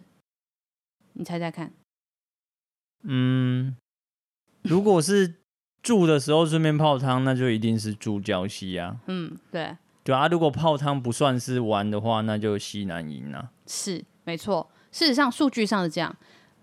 [1.14, 1.72] 你猜猜看。
[3.02, 3.76] 嗯，
[4.62, 5.36] 如果是
[5.82, 8.96] 住的时候顺便泡汤，那就一定是住礁溪啊。
[9.06, 9.76] 嗯，对。
[10.02, 13.50] 对啊，如果泡汤不算是玩的话，那就西南赢了。
[13.66, 14.70] 是，没错。
[14.92, 16.16] 事实上，数据上是这样，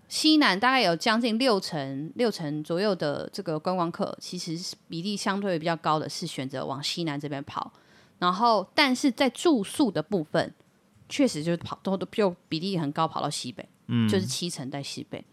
[0.08, 7.72] 西南大概有将近六成、六成左右的这个观光客，其实是比例相对比较高的，是选择往西南这边跑。
[8.18, 10.54] 然后，但是在住宿的部分，
[11.08, 15.24] 确实就是跑都都就比例很高，跑到西北，嗯，就是七成在西北。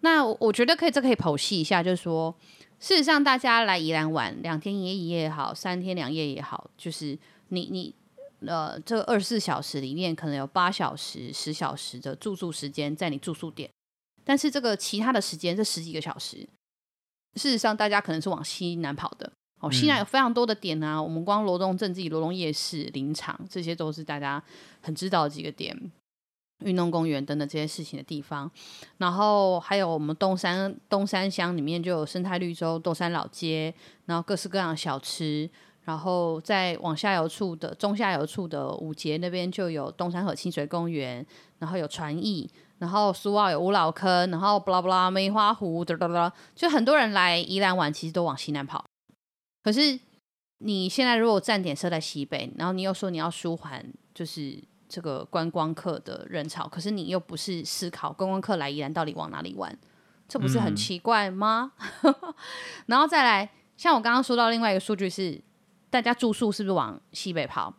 [0.00, 2.34] 那我，我觉得可以，这可以剖析一下，就是说，
[2.78, 7.18] 事实上大家来宜兰玩两天一夜也好，三天两夜也好，就是。
[7.52, 7.92] 你你
[8.46, 13.68] 呃，这二十四小时里面可能有八小时、十小时的住宿时间在你住宿点，
[14.22, 16.48] 但是这个其他的时间这十几个小时，
[17.34, 19.32] 事实上大家可能是往西南跑的。
[19.60, 24.42] 哦，西南有非常多的点啊，嗯、我们光罗东镇自己罗东夜市、林场，这些都是大家
[24.80, 25.78] 很知道的几个点，
[26.64, 28.50] 运动公园等等这些事情的地方。
[28.98, 33.74] 然后还有我们东山东山乡里面就有生态绿洲、东山老街，
[34.06, 35.48] 然后各式各样的小吃。
[35.82, 41.26] 然后再往下游处的中下游处的五节那边就有东山河清水公园，
[41.58, 48.84] 然后有船艺，然后苏澳有五老坑，然后布拉布拉梅花湖，哒哒哒，就很多人来宜兰玩，其实都往西南跑。
[49.62, 49.98] 可是
[50.58, 59.78] 你现在如果站点设在西北，然后你又说你要舒缓，就是这个观光客的人潮，可是你又不是思考观光客来宜兰到底往哪里玩，
[60.28, 61.72] 这不是很奇怪吗？
[62.02, 62.14] 嗯、
[62.86, 65.40] 然后再来，像我刚刚说到另外一个数据是。
[65.92, 67.74] 大家住宿是不是往西北跑？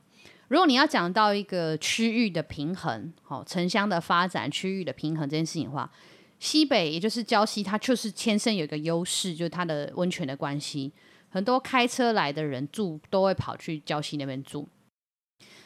[0.50, 5.90] 如果你要讲到一个区域的平衡，好城乡的发展、区域的平衡这件事情的话，
[6.38, 10.92] 西北也就是礁溪，它就是天生有一个优势，就是它的温泉的关系，
[11.32, 14.68] 很多开车来的人住都会跑去礁溪那边住。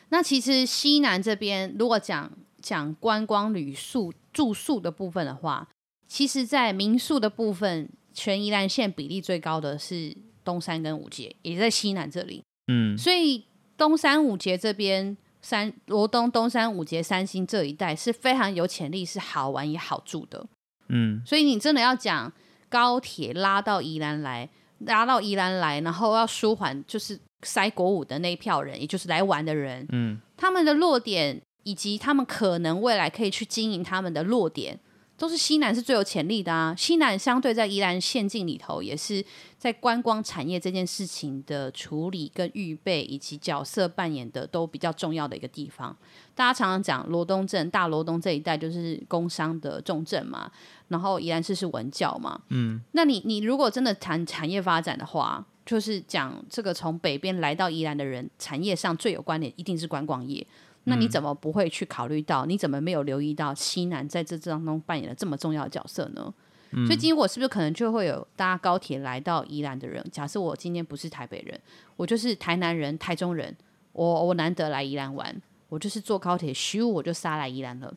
[0.10, 5.68] 那其实西南这边，如果讲讲观光旅宿住宿的部分的话，
[6.08, 12.44] 其实，在民宿的部分，全宜兰县比例最高的是东山跟五结，也在西南这里。
[12.68, 13.44] 嗯，所以
[13.76, 20.46] 东山五结这边，三罗东、东山五结、三星这一带是非常有潜力，是好玩也好住的。
[20.90, 22.32] 嗯，所以你真的要讲
[22.70, 24.48] 高铁拉到宜兰来，
[24.86, 34.80] 拉到宜兰来，然后要舒缓，就是塞国五的那一票人，也就是来玩的人，嗯，他们的落点以及他们可能未来可以去经营他们的落点。
[35.18, 36.76] 都是西南是最有潜力的啊！
[36.78, 39.24] 西南相对在宜兰县境里头，也是
[39.58, 45.96] 在观光产业这件事情的处理跟预备以及角色扮演的都比较重要的一个地方。
[46.36, 50.52] 大家常常讲罗东镇、大罗东这一带就是工商的重镇嘛，
[50.90, 60.46] 然后宜兰市是文教嘛，嗯，那你你如果真的谈产业发展的话，就是讲这个从北边来到宜兰的人，产业上最有关联一定是观光业。
[60.86, 62.46] 那你怎么不会去考虑到？
[62.46, 66.34] 你怎么没有留意到西南在这当中扮演了这么重要的角色呢？
[66.72, 70.04] 嗯、所以今天我是不是可能就会有搭高铁来到宜兰的人？
[70.12, 71.60] 假设我今天不是台北人，
[71.96, 73.56] 我就是台南人、台中人，
[73.94, 77.94] 我我难得来宜兰玩，我就是坐高铁，咻我就杀来宜兰了。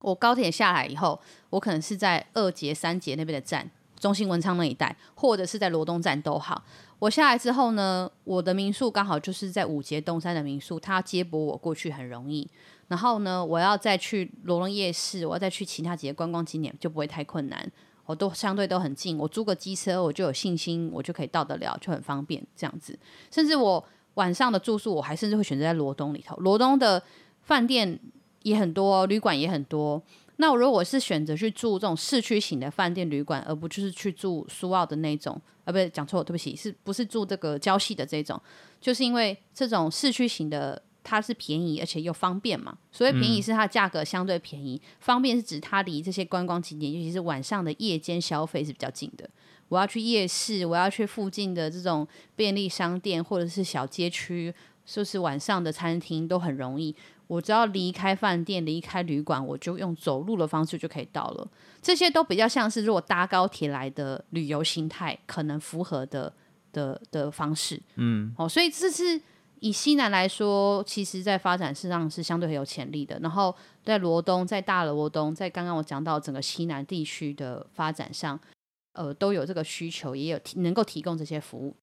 [0.00, 6.64] 我高铁下来以后，我可能是在二节、三节那边的站，中心文昌那一带，或者是在罗东站都好。
[6.98, 12.48] 我下来之后呢，我的民宿刚好就是在五节东山的民宿，他接驳我过去很容易。
[12.88, 17.70] 然后呢，我要再去罗东夜市，我要再去其他几个观光景点就不会太困难，
[18.06, 19.16] 我都相对都很近。
[19.16, 22.98] 我租个机车，我就有信心，我就可以到得了，就很方便这样子。
[23.30, 23.84] 甚至我
[24.14, 26.34] 晚上的住宿，我还甚至会选择在罗东里头。
[26.36, 27.00] 罗东的
[27.42, 28.00] 饭店
[28.42, 30.02] 也很多，旅馆也很多。
[30.40, 38.40] 那我如果是选择去住这种市区型的饭店旅馆，而不就是去住苏澳的那种，啊，不是讲错，对不起，是不是住这个郊系的这种？
[38.80, 42.78] 就是因为这种市区型的它是便宜而且又方便嘛。
[42.92, 49.28] 所谓便宜是它的价格相对便宜，嗯、方便是指它离这些观光景点，尤其是晚上的夜间消费是比较近的。
[49.68, 54.54] 我要去夜市，我要去附近的这种便利商店或者是小街区，
[54.86, 56.94] 就是晚上的餐厅都很容易。
[57.28, 61.48] 我只要离开饭店、离开旅馆，我就用走路的方式就可以到了。
[61.80, 66.32] 这些都比较像是如果搭高铁来的旅游心态可能符合的
[66.72, 67.80] 的的方式。
[67.94, 69.20] 嗯，哦，所以这是
[69.60, 73.18] 以西南来说，其实在发展上是相对很有潜力的。
[73.20, 78.38] 然后在罗东、在大罗东、在刚刚我讲到整个西南地区的发展上，
[78.94, 81.76] 呃，都有这个需求，也有能够提供这些服务。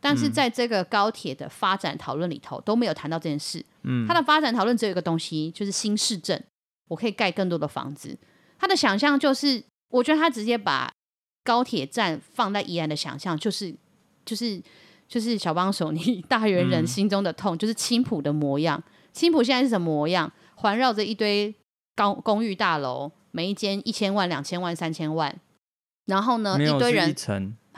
[0.00, 3.64] 但是在这个高铁的发展讨论里头都没有谈到这件事。
[3.82, 6.42] 嗯，它的发展讨论只有一个东西，就是新市镇，
[6.88, 8.16] 我可以盖更多的房子。
[8.58, 10.90] 他的想象就是，我觉得他直接把
[11.44, 13.74] 高铁站放在宜兰的想象，就是
[14.24, 14.62] 就是
[15.06, 18.82] 就是小帮手，你大原人心中的痛，嗯、就是青浦的模样。
[19.12, 20.32] 青浦现在是什么模样？
[20.54, 21.54] 环绕着一堆
[21.94, 25.34] 高公寓大楼，每一间一千万、两千万、三千万，
[26.06, 27.14] 然后呢，一堆人。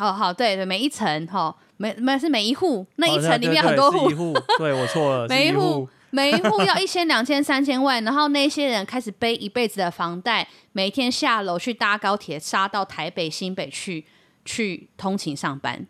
[0.03, 14.05] 好好，对对，每一层哈，每每是每一户那一层里面很多户，对我错了， 每一户每一户要一千两千三千万，然后那些人开始背一辈子的房贷，每天下楼去搭高铁杀到台北新北去
[14.45, 15.87] 去通勤上班，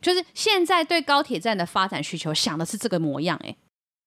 [0.00, 3.56] 就是现在对高铁站的发展需求想的是这个模样哎，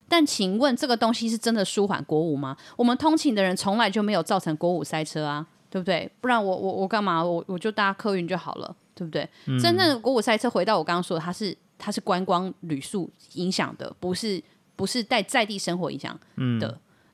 [0.07, 2.55] 但请问这个东西是真的舒缓国五吗？
[2.77, 6.09] 我们通勤的人从来就没有造成国五塞车啊，对不对？
[6.21, 8.75] 不然我我我干嘛我我就搭客运就好了。
[8.95, 9.25] 对不对？
[9.45, 14.43] 嗯、真正的国五塞车，回到我刚刚说的，它是它是观光旅宿影响的，不是
[14.75, 16.19] 不是带在地生活影响的。
[16.35, 16.59] 嗯、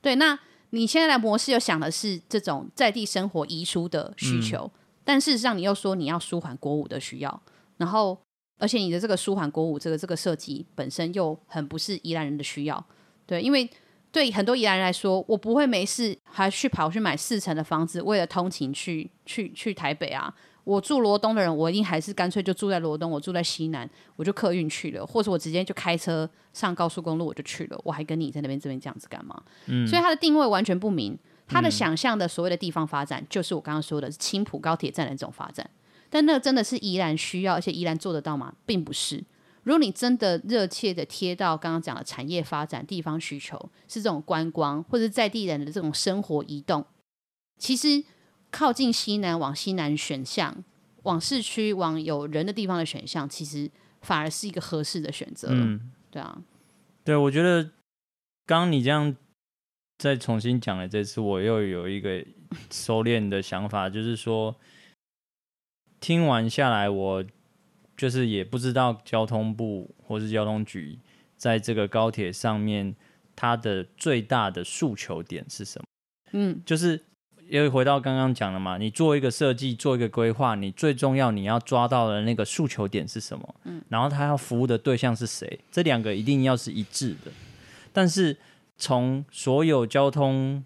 [0.01, 0.35] 对，那
[0.71, 7.41] 你现在的模式又想的是这种在地生活移出的需求，嗯、但事实上你又说你要舒缓国五的需要，
[7.77, 8.17] 然后
[8.57, 12.83] 而且你的这个舒缓国五这个这个设计本身又很不是宜兰人的需要。
[13.27, 13.69] 对，因为
[14.15, 20.33] 对很多宜兰人来说，我不会没事还去跑去买四层的房子，为了通勤去去去台北啊。
[20.63, 23.11] 我住罗东的人，我一定还是干脆就住在罗东。
[23.11, 27.77] 我住在西南，我就客运去了，或者我直接就开车上高速公路，我就去了。
[27.83, 29.37] 我还跟你在那边这边这样子干嘛？
[29.65, 31.19] 嗯，所以他的定位完全不明。
[31.45, 35.69] 他的想象的所谓的地方发展，嗯、就是我刚刚说的青浦高铁站的这种发展。
[36.09, 38.53] 但那真的是宜兰需要，而且宜兰做得到吗？
[38.65, 39.21] 并不是。
[39.65, 46.85] 如果你真的热切的贴到刚刚讲的产业发展、地方需求，是这种观光或者在地人的这种生活移动，
[47.59, 48.03] 其实。
[48.51, 50.63] 靠近西南往西南选项，
[51.03, 55.49] 往市区往有人的地方的选项，其实反而是一个合适的选择。
[55.51, 56.41] 嗯，对啊，
[57.03, 57.63] 对，我觉得
[58.45, 59.13] 刚刚你这样
[59.97, 62.25] 再重新讲了这次，我又有一个
[62.71, 64.55] 收敛的想法，就是说
[65.99, 67.25] 听完下来，我
[67.97, 70.97] 就是也不知道交通部或是交通局
[71.37, 72.95] 在这个高铁上面
[73.35, 75.85] 它的最大的诉求点是什么？
[76.31, 76.99] 嗯，就是
[77.47, 83.55] 因为回到刚刚讲的嘛，你做一个设计，做一个规划，你最重要你要抓到的那个诉求点是什么？
[83.65, 85.59] 嗯，然后他要服务的对象是谁？
[85.71, 87.31] 这两个一定要是一致的。
[87.93, 88.35] 但是
[88.77, 90.63] 从所有交通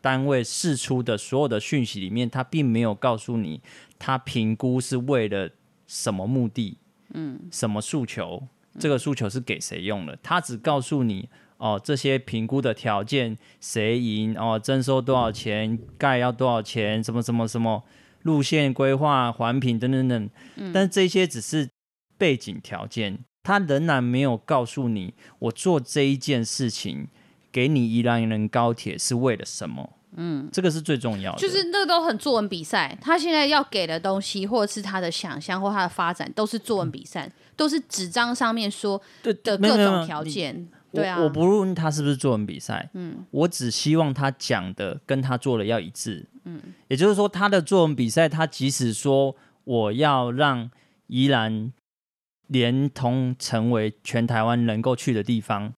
[0.00, 3.60] 单位释出的所有的讯息里面，他并没有告诉你
[3.98, 5.48] 他评估是为了
[5.86, 6.78] 什么目的，
[7.14, 8.46] 嗯，什么诉求，
[8.78, 10.18] 这个诉求是给谁用的？
[10.22, 11.28] 他只告诉你
[11.58, 17.84] 哦，这些评估的条件谁赢哦，征收多少钱，盖要多少钱，什么什么什么
[18.22, 20.30] 路线规划、环评等等等。
[20.72, 21.68] 但是这些只是
[22.18, 23.18] 背景条件。
[23.42, 27.06] 他仍然没有告诉你，我做这一件事情
[27.52, 29.92] 给你宜兰人高铁是为了什么？
[30.14, 31.38] 嗯，这个是最重要的。
[31.38, 40.68] 就是那个都很作文比赛，他现在要给的东西，或者是他的想象或他的发展，都是作文比赛，嗯、都是纸张上面说的各种条件。
[40.92, 46.26] 对啊，我不论他是不是作文比赛，嗯，我只希望他讲的跟他做的要一致。
[46.44, 49.34] 嗯，也就是说，他的作文比赛，他即使说
[49.64, 50.70] 我要让
[51.06, 51.72] 宜兰。
[52.48, 55.72] 连同成为全台湾能够去的地方，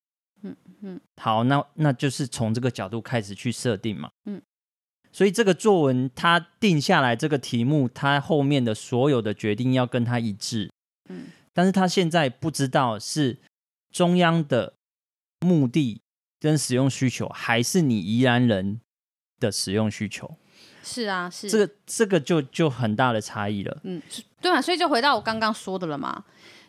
[0.80, 0.94] 嗯。
[0.94, 4.40] 嗯，好，那那就是从这个角度开始去设定嘛，嗯，
[5.12, 10.70] 所以这个作文它定下来这个题目，它后面的所有的决定要跟它一致，
[11.08, 13.38] 嗯，但是他现在不知道是
[13.90, 14.74] 中央的
[15.40, 16.00] 目的
[16.38, 18.80] 跟使用需求，还是你宜兰人
[19.40, 20.36] 的使用需求。
[20.84, 21.50] 是啊，是。
[21.50, 24.00] 这个这个就就很大的差异了，嗯，
[24.40, 26.24] 对嘛，所以就回到我刚刚说的了嘛。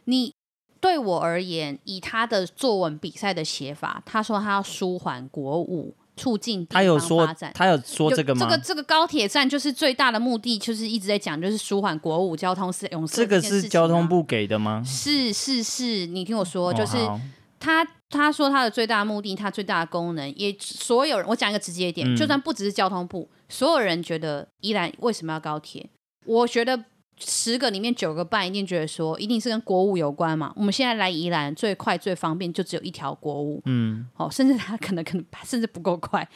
[0.05, 0.33] 你
[0.81, 7.51] 对我而言，以他的作文比赛的写法，他说他要舒缓国五，促进地方发展。
[7.53, 8.45] 他有说，他有说这个吗？
[8.45, 14.81] 这个这个高铁站就是最大的目的，就是一直在讲，就是舒缓国五交通是用这个是交通部给的吗？
[14.85, 16.97] 是是是，你听我说，就是
[17.59, 25.89] 他他说他的最大的目的，他最大的功能，也所有人，我讲一个直接一点，嗯、就算不只是交通部，所有人觉得依然为什么要高铁？
[26.25, 26.85] 我觉得。
[27.19, 30.53] 十个里面九个半一定觉得说，一定是跟国五有关嘛。
[30.55, 36.27] 我们现在来宜兰最快最方便，就只有一条国五，嗯，哦，甚至它可能可能 甚至不够快。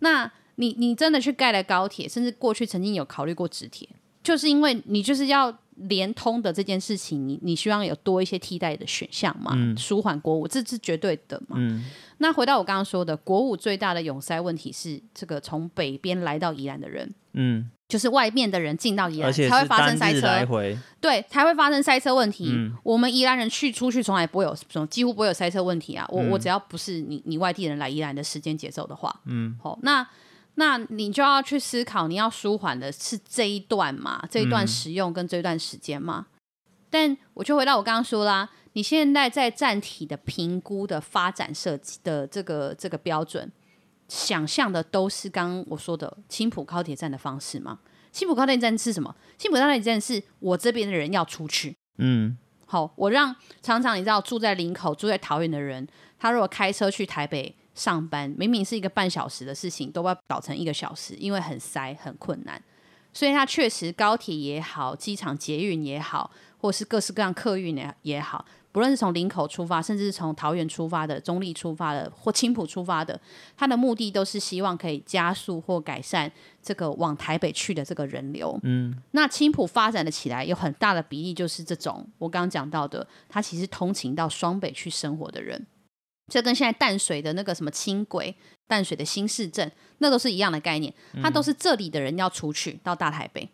[0.00, 3.88] 那你你真的去盖了高铁，甚至过去曾经有考虑过直铁，
[4.22, 11.56] 就是因为你就是要连通的这件事情，你你希望有多一些替代的选项嘛，嗯、舒缓国五，这是绝对的嘛。
[11.58, 11.84] 嗯、
[12.18, 17.70] 那回到我刚刚说的，国五最大的涌塞问题是这个从北边来到宜兰的人，嗯。
[17.94, 20.44] 就是外面的人进到宜兰才会发生塞车，
[21.00, 22.50] 对，才会发生塞车问题。
[22.50, 26.04] 嗯、我们宜兰人去出去从来不会有什么，几乎不会有塞车问题啊。
[26.10, 30.04] 我、嗯、我只要不是你你外地人来宜兰的时间节奏的话，嗯，好，那
[30.56, 36.26] 那你就要去思考，你要舒缓的是这一段嘛，这一段使用跟这一段时间嘛。
[36.26, 36.34] 嗯、
[36.90, 43.52] 但我就回到我刚刚说啦，你现在在站体的评估的发展设计的这个这个标准。
[44.08, 47.78] 想象的都是刚刚我说的青浦高铁站的方式吗？
[48.12, 49.14] 青浦高铁站是什么？
[49.36, 52.36] 青浦高铁站是我这边的人要出去，嗯，
[52.66, 55.86] 好，我让常常你知道住在林口、住在桃园的人，
[56.18, 62.62] 他如果开车去台北上班，明明是一个半小时的事情，都要搞成一个小时，因为很塞、很困难。
[63.12, 68.44] 所以，他确实高铁也好，机场捷运也好，或是各式各样客运也也好。
[68.74, 73.18] 不论是从林口出发，甚至是从桃园出发的、中立出发的或青浦出发的，
[73.56, 76.28] 它的目的都是希望可以加速或改善
[76.60, 78.58] 这个往台北去的这个人流。
[78.64, 85.64] 嗯，那青浦发展的起来，有很大的比例就是这种我刚刚讲到的，他其实通勤到双北去生活的人，
[86.32, 88.34] 这跟现在淡水的那个什么轻轨、
[88.66, 93.48] 淡水的新市镇，那都是一样的概念，它都是这里的人要出去到大台北。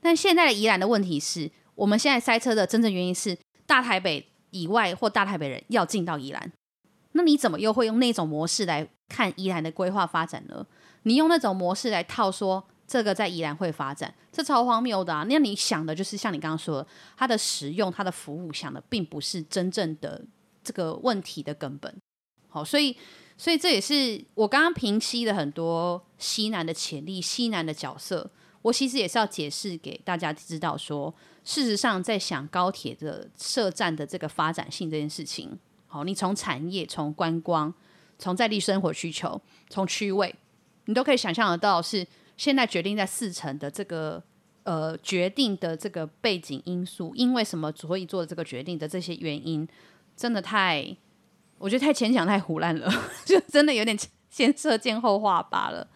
[0.00, 4.28] 但现在的宜兰的问题是，我们现在塞车的真正原因是大台北。
[4.50, 6.52] 以外或大台北人要进到宜兰，
[7.12, 10.66] 那你怎么又会用那种模式来看宜兰的规划发展呢？
[11.02, 15.24] 你用那种模式来套说这个在宜兰会发展，这超荒谬的啊！
[15.28, 16.86] 那你想的就是像你刚刚说的，
[17.16, 20.24] 它的使用、它的服务，想的并不是真正的
[20.62, 21.94] 这个问题的根本。
[22.48, 22.96] 好，所以
[23.36, 28.30] 所以这也是我刚刚平息了很多西南的潜力、西南的角色。
[28.62, 31.14] 我其实也是要解释给大家知道说。
[31.42, 37.72] 事实上，在想高铁的设站的这个发展性这件事情，好，你从产业、从观光、
[38.18, 40.34] 从在地生活需求、从区位，
[40.84, 44.22] 你都可以想象得到，是现在决定在四城的这个
[44.64, 49.66] 呃决定的这个背景因素，因为什么所以做这个决定的这些原因，
[50.16, 50.96] 真的太，
[51.58, 52.92] 我觉得太牵强、太胡乱了，
[53.24, 53.98] 就真的有点。
[54.30, 55.86] 先射箭后画靶了，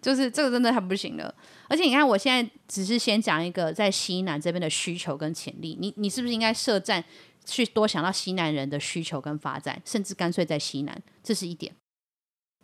[0.00, 1.34] 就是这个真的很不行了。
[1.68, 7.02] 而且你看，我现在只是先讲一个在西南这边的需求跟潜力，你你是不是应该设站
[7.44, 11.74] 去多想到西南人的需求跟发展，甚至干脆在西南，这是一点。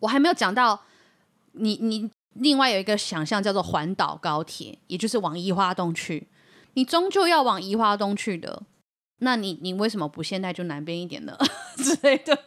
[0.01, 0.83] 我还没有讲到
[1.53, 6.27] 你你另外有一个想象叫做环岛高铁，也就是往宜花东去。
[6.73, 8.63] 你终究要往宜花东去的，
[9.19, 11.37] 那你你为什么不现在就南边一点呢
[11.77, 12.37] 之类的？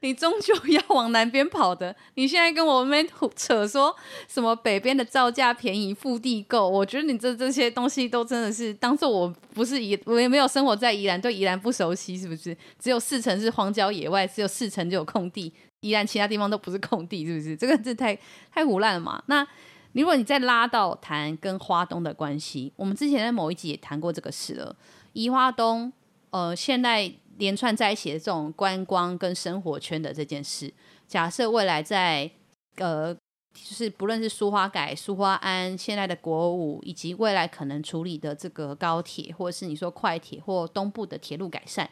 [0.00, 3.94] 你终究要往南边跑的，你现在跟我们 扯说
[4.28, 6.68] 什么北边的造价便宜、腹地够？
[6.68, 12.56] 我觉得你这这些东西都真的是当做我不是宜，我也没有生活在宜兰，对宜兰不熟悉，是不是？
[12.78, 17.56] 只有四成是荒郊野外，只有四成就有空地，宜兰其他地方都不是空地，是不是？
[17.56, 18.16] 这个这太
[18.52, 19.22] 太胡烂了嘛？
[19.26, 19.46] 那
[19.92, 24.76] 如果你再拉到谈跟花东的关系，我们之前在某一集也谈过这个事了，
[25.14, 25.92] 宜花东，
[26.30, 27.12] 呃，现在。
[27.38, 30.72] 连串在一起的这种观光跟生活圈的这件事，
[31.06, 32.30] 假设未来在
[32.76, 41.88] 呃，就是不论是苏花改、苏花安、现在的国五，以及未来可能处理的这个高铁，或者是你说快铁或东部的铁路改善，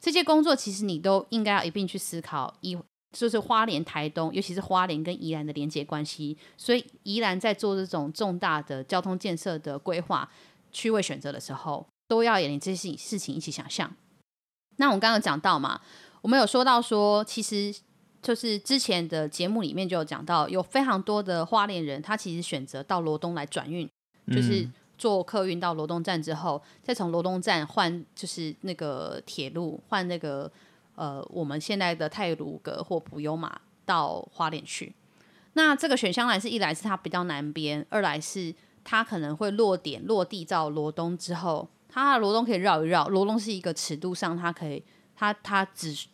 [0.00, 2.78] 这些工作其实你都应该要一并去思考，一
[3.12, 6.38] 就是花莲、台东，尤其是花莲跟宜兰的连接关系。
[6.56, 10.30] 所以宜兰在做这种重大的交通建设的规划、
[10.70, 13.92] 区位选择的时候，都要连这些事情一起想象。
[14.80, 15.78] 那我们刚刚讲到嘛，
[16.22, 17.72] 我们有说到说，其实
[18.22, 23.86] 就是之前的节目里面就有讲到，有非常多的花莲人，他其实选择到罗东来转运，
[24.28, 24.66] 就是
[24.96, 30.50] 坐客运到罗东站之后，再从罗东站换就是那个铁路换那个
[30.94, 34.94] 呃我们现在的泰鲁阁或普悠玛到花莲去。
[35.52, 41.68] 那这个选项来是一来是它比较南边，二来是它可能会落点落地到罗东之后。
[41.90, 44.82] 它的罗东可以绕一绕，罗东是一个尺度上，它可以，
[45.16, 46.06] 它它只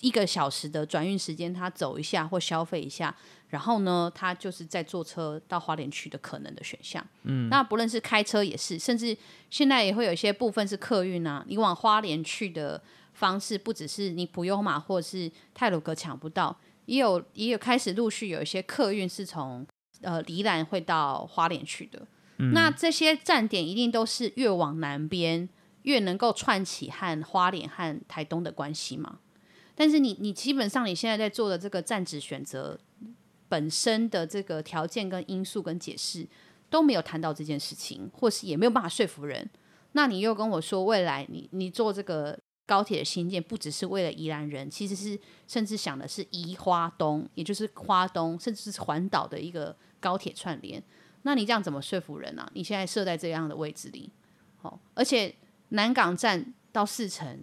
[0.00, 3.12] 一个小时的转运时间，它走一下或消费一下，
[3.48, 7.04] 然后呢，它就是在坐车到花莲去的可能的选项。
[7.24, 9.16] 嗯，那不论是开车也是，甚至
[9.50, 12.80] 现在也会有一些部分是客运啊，你往花莲去的
[13.14, 16.56] 方式，不只是你普悠玛或者是泰鲁格抢不到，
[16.86, 19.66] 也有也有开始陆续有一些客运是从
[20.02, 22.06] 呃宜兰会到花莲去的。
[22.52, 25.48] 那这些站点一定都是越往南边
[25.82, 29.18] 越能够串起和花莲和台东的关系嘛？
[29.74, 32.78] 但是你你基本上你现在在做的这个站址选择
[33.48, 36.26] 本身的这个条件跟因素跟解释
[36.68, 39.48] 都没有谈到这件事情，或是也没有办法说服人。
[39.92, 50.82] 那你又跟我说未来你你做这个高铁的新建不只是为了宜兰人，其实是甚至想的是宜花东，也就是花东甚至是环岛的一个高铁串联。
[51.22, 54.10] 那你这样怎么说服人呢、你现在设在这样的位置里，
[54.58, 55.34] 好，而且
[55.70, 57.42] 南港站到四城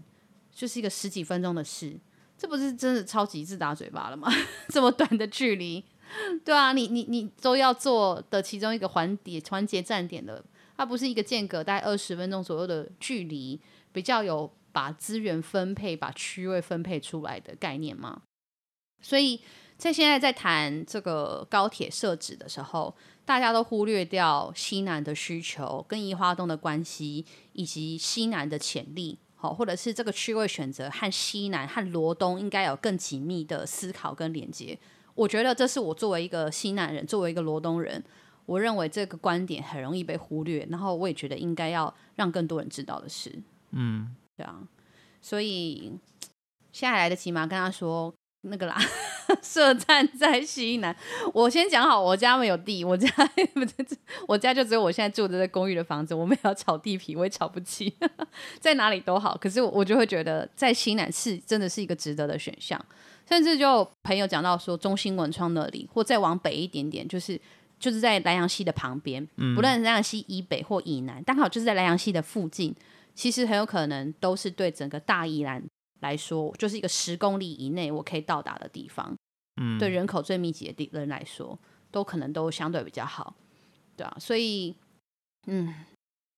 [0.52, 1.96] 就是一个十几分钟的事，
[2.38, 4.32] 这不是真的超级自打嘴巴了吗？
[4.70, 5.84] 这么短的距离，
[6.44, 10.44] 对啊，你你你都要做的其中一个环节环节站点的，
[10.78, 13.60] 它不是一个间隔大概二十分钟左右的距离，
[13.92, 18.22] 比较有把资源分配、把区位分配出来的概念吗？
[19.02, 19.42] 所以
[19.78, 22.96] 在现在在谈这个高铁设置的时候。
[23.26, 34.78] 大家都忽略掉西南的需求跟宜花东的关系，以及西南的潜力，好，或者是这个区位选择和西南和罗东应该有更紧密的思考跟连接。
[35.16, 38.04] 我觉得这是我作为一个西南人，作为一个罗东人，
[38.46, 44.62] 我认为这个观点很容易被忽略，然后我也觉得应该要让更多人知道的是，嗯，对啊，
[45.22, 45.94] 所以
[46.72, 47.48] 现在来得及吗？
[47.48, 48.14] 跟他说
[48.46, 48.78] 那个啦。
[49.42, 50.96] 设站在西南，
[51.34, 53.10] 我先讲好，我家没有地，我家
[54.28, 57.92] 我家就只有我现在住的这公寓的房子，我没有炒地皮，我也炒不起，
[58.62, 59.36] 在哪里都好。
[59.36, 62.80] 可是我就会觉得在西南是真的是一个值得的选项，
[63.28, 67.40] 甚至就朋友讲到说中兴文创那里，或再往北一点点，就是
[67.80, 69.26] 就是在莱阳溪的旁边，
[69.56, 72.76] 不论莱阳溪以北或以南，刚好就是在莱阳溪的附近，
[73.16, 75.64] 其实很有可能都是对整个大宜兰。
[76.02, 79.16] 来说，就是一个十公里以内我可以到达的地方，
[79.62, 81.58] 嗯，对人口最密集的地人来说，
[81.90, 83.34] 都可能都相对比较好，
[83.96, 84.76] 对啊，所以，
[85.48, 85.74] 嗯，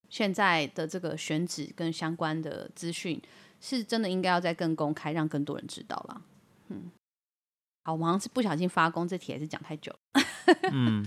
[0.10, 3.22] 现在的这个选址跟相关的资讯，
[3.60, 6.22] 是真的应该要再更公开，让更多人知道了，
[6.70, 6.92] 嗯，
[7.84, 10.22] 好，我好像是不小心发功，这题还是讲太久了，
[10.72, 11.04] 嗯，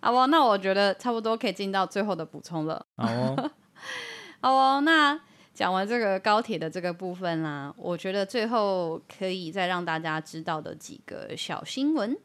[0.00, 3.50] 好哦，那我觉得差不多可以进到最后的补充了，好哦，
[4.40, 5.20] 好哦，那。
[5.60, 12.16] 讲完这个高铁的这个部分啦，我觉得最后可以再让大家知道的几个小新闻，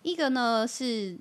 [0.00, 1.20] 一个呢是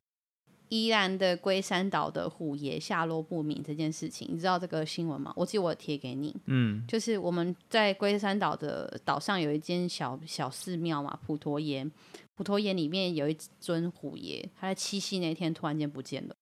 [0.69, 5.33] 宜兰的龟山岛的虎爷下落不明这件事情，你知道这个新闻吗？
[5.35, 11.91] 我记得我贴给你，嗯，就是我们在龟山岛的岛上有一间小小寺庙嘛，普陀岩，
[12.35, 16.33] 普陀岩里面有一尊虎爷，他在七夕那天突然间不见了，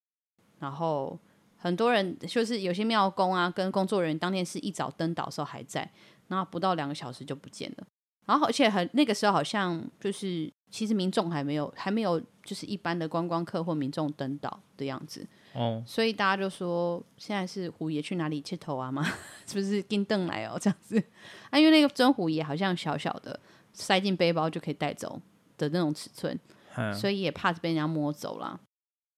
[0.59, 1.19] 然后。
[1.66, 5.91] 很多人就是有些庙工啊，跟工作人员当天是一早登岛的时候还在，
[6.28, 7.88] 然后不到两个小时就不见了。
[8.28, 19.03] 然后而且很那个时候好像就是其实民众还没有还没有就是一般的观光客或民众登岛的样子哦，所以大家就说现在是虎爷去哪里切头啊吗？
[19.47, 21.03] 是不是跟邓来哦这样子
[21.49, 21.57] 啊？
[21.57, 23.39] 因为那个真虎爷好像小小的
[23.74, 25.20] 塞进背包就可以带走
[25.57, 26.39] 的那种尺寸，
[26.76, 28.59] 嗯、所以也怕被人家摸走了。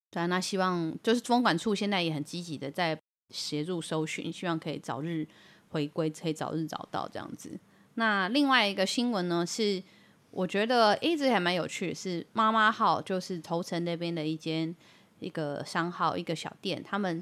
[0.09, 2.97] 对啊，那希望就是风管处现在也很积极的在
[3.29, 5.27] 协助搜寻，希望可以早日
[5.69, 7.59] 回归，可以早日找到这样子。
[7.95, 9.83] 那另外一个新闻呢，是
[10.31, 14.73] 我觉得一直还蛮有趣的，是妈妈号，就是头城那边的一间
[15.19, 17.21] 一个商号，一个小店，他们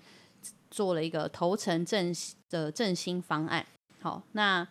[0.70, 2.14] 做了一个头城振
[2.50, 3.66] 的振兴方案。
[4.02, 4.68] 好，那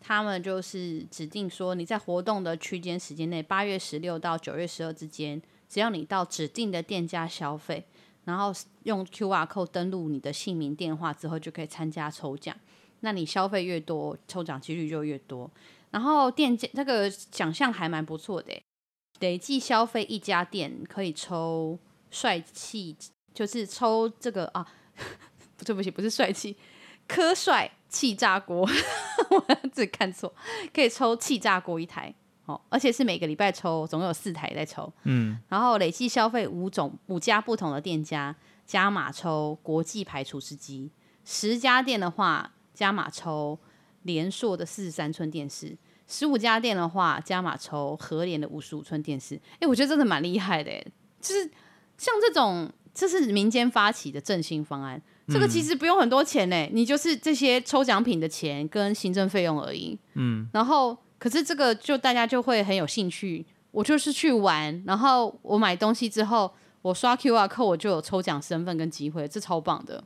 [0.00, 7.84] 他们就是指定说，你在活动的区间时间内，八月十六到九月十二之间，只要你到指定的店家消费，
[8.24, 8.52] 然后
[8.84, 12.56] 用 QR code 登录你的姓名、电话之后，就可以参加抽奖。
[13.00, 15.50] 那你消费越多，抽奖几率就越多。
[15.90, 18.60] 然后店家这个奖项还蛮不错的，
[19.20, 21.78] 累计消费一家店可以抽
[22.10, 22.96] 帅气，
[23.34, 24.66] 就是抽这个啊，
[25.56, 26.56] 不 对不起，不是帅气，
[27.10, 28.60] 科帅气炸锅，
[29.30, 30.32] 我自己看错，
[30.72, 32.14] 可以抽气炸锅一台
[32.46, 34.92] 哦，而且是每个礼拜抽，总共有四台在抽。
[35.02, 40.92] 嗯，然后累计消费五种五家不同的店家加码抽国际牌厨师机，
[41.24, 42.52] 十家店的话。
[42.72, 43.58] 加码抽
[44.04, 49.34] 联硕的四十三寸电视，十五家店的话加码抽和联的五十五寸电视。
[49.54, 50.70] 哎、欸，我觉得真的蛮厉害的，
[51.20, 51.50] 就是
[51.98, 59.98] 像这种，这是民间发起的振兴方案，这个其实不用很多钱呢，你就是这些抽奖品的钱跟行政费用而已。
[60.14, 66.52] 嗯，然后可是这个就大家就会很有兴趣，我就是去玩，然后我买东西之后，
[66.82, 70.02] 我刷 QR code 我就有抽奖身份跟机会，这超棒的。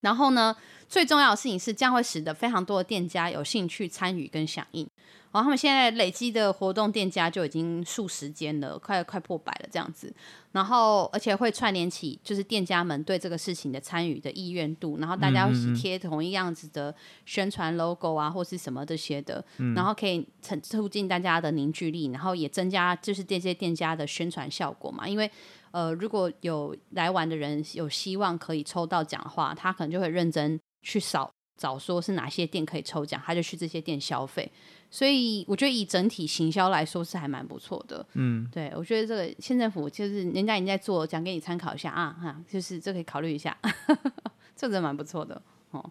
[0.00, 0.56] 然后呢，
[0.88, 4.88] 最重要的事情是，将会使得非常多的店家有兴趣参与跟响应。
[5.32, 10.12] 然后他们现在累积的活动店家就已经数十间了，快快破百了这样子。
[10.52, 19.44] 然后而且会串联起就是店家们对这个事情的参与的意愿度，然后大家会贴同一样子的宣传 logo 啊，或是什么这些的，
[19.76, 25.30] 然后可以促促进大家的凝聚力，然后也增加就是这些店家的宣传效果嘛，因为。
[25.72, 34.50] 呃，如果有来玩的人有希望可以抽到奖的话，他可能就会认真去扫找，说是哪些店可以抽奖，他就去这些店消费。
[34.90, 38.04] 所以我觉得以整体行销来说是还蛮不错的。
[38.14, 43.56] 嗯，对，我觉得这个县政府就是人家已经在做，讲给你参考一下啊，哈，就是这可以考虑一下，
[44.56, 45.90] 这真的蛮不错的哦。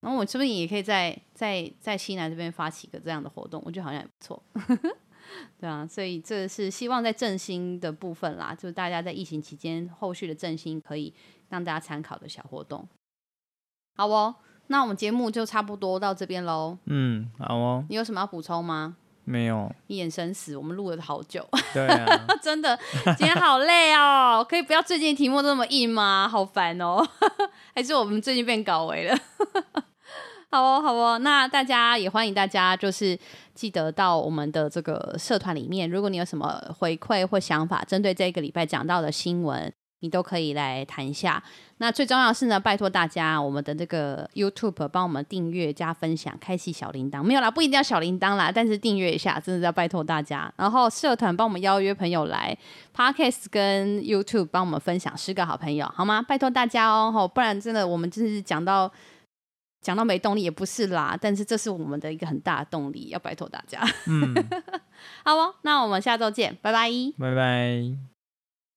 [0.00, 3.62] 然后我是不是也可以在在在西南这边发起一个这样的活动？
[3.64, 4.42] 我觉得好像也不错。
[5.58, 11.14] 对啊，所以这是希望在振兴的部分啦，就是大家在疫情期间后续的振兴可以
[11.48, 12.86] 让大家参考的小活动。
[13.94, 14.34] 好哦，
[14.72, 16.78] 那我们节目就差不多到这边喽。
[16.86, 17.84] 嗯，好哦。
[17.90, 18.96] 你有什么要补充吗？
[19.24, 19.70] 没有。
[19.86, 21.46] 一眼神死，我们录了好久。
[21.74, 22.76] 对啊，真的，
[23.18, 24.44] 今天好累哦。
[24.48, 26.26] 可以不要最近题目这么硬吗？
[26.26, 27.06] 好烦哦。
[27.76, 29.16] 还是我们最近变搞维了？
[30.50, 33.18] 好哦，好哦，那大家也欢迎大家，就是
[33.54, 39.70] 记得到我们的这个社团里面，如果你有什么回馈或想法，针对这个礼拜讲到的新闻，
[40.02, 41.42] 你都可以来谈一下。
[41.78, 50.52] 那最重要的是呢，拜托大家，我们的这个 YouTube 帮我们订阅、加分享、开启小铃铛，没有啦，不一定要小铃铛啦，但是订阅一下，真的要拜托大家。
[50.56, 52.56] 然后社团帮我们邀约朋友来
[52.94, 56.22] ，Podcast 跟 YouTube 帮我们分享十个好朋友，好吗？
[56.22, 58.92] 拜托大家哦，不然真的我们就是讲到。
[59.84, 63.84] 讲到没动力也不是啦，但是这是我们的一个很大的动力，要拜托大家。
[64.06, 64.32] 嗯，
[65.26, 66.88] 好哦，那我们下周见，拜拜，
[67.18, 68.11] 拜拜。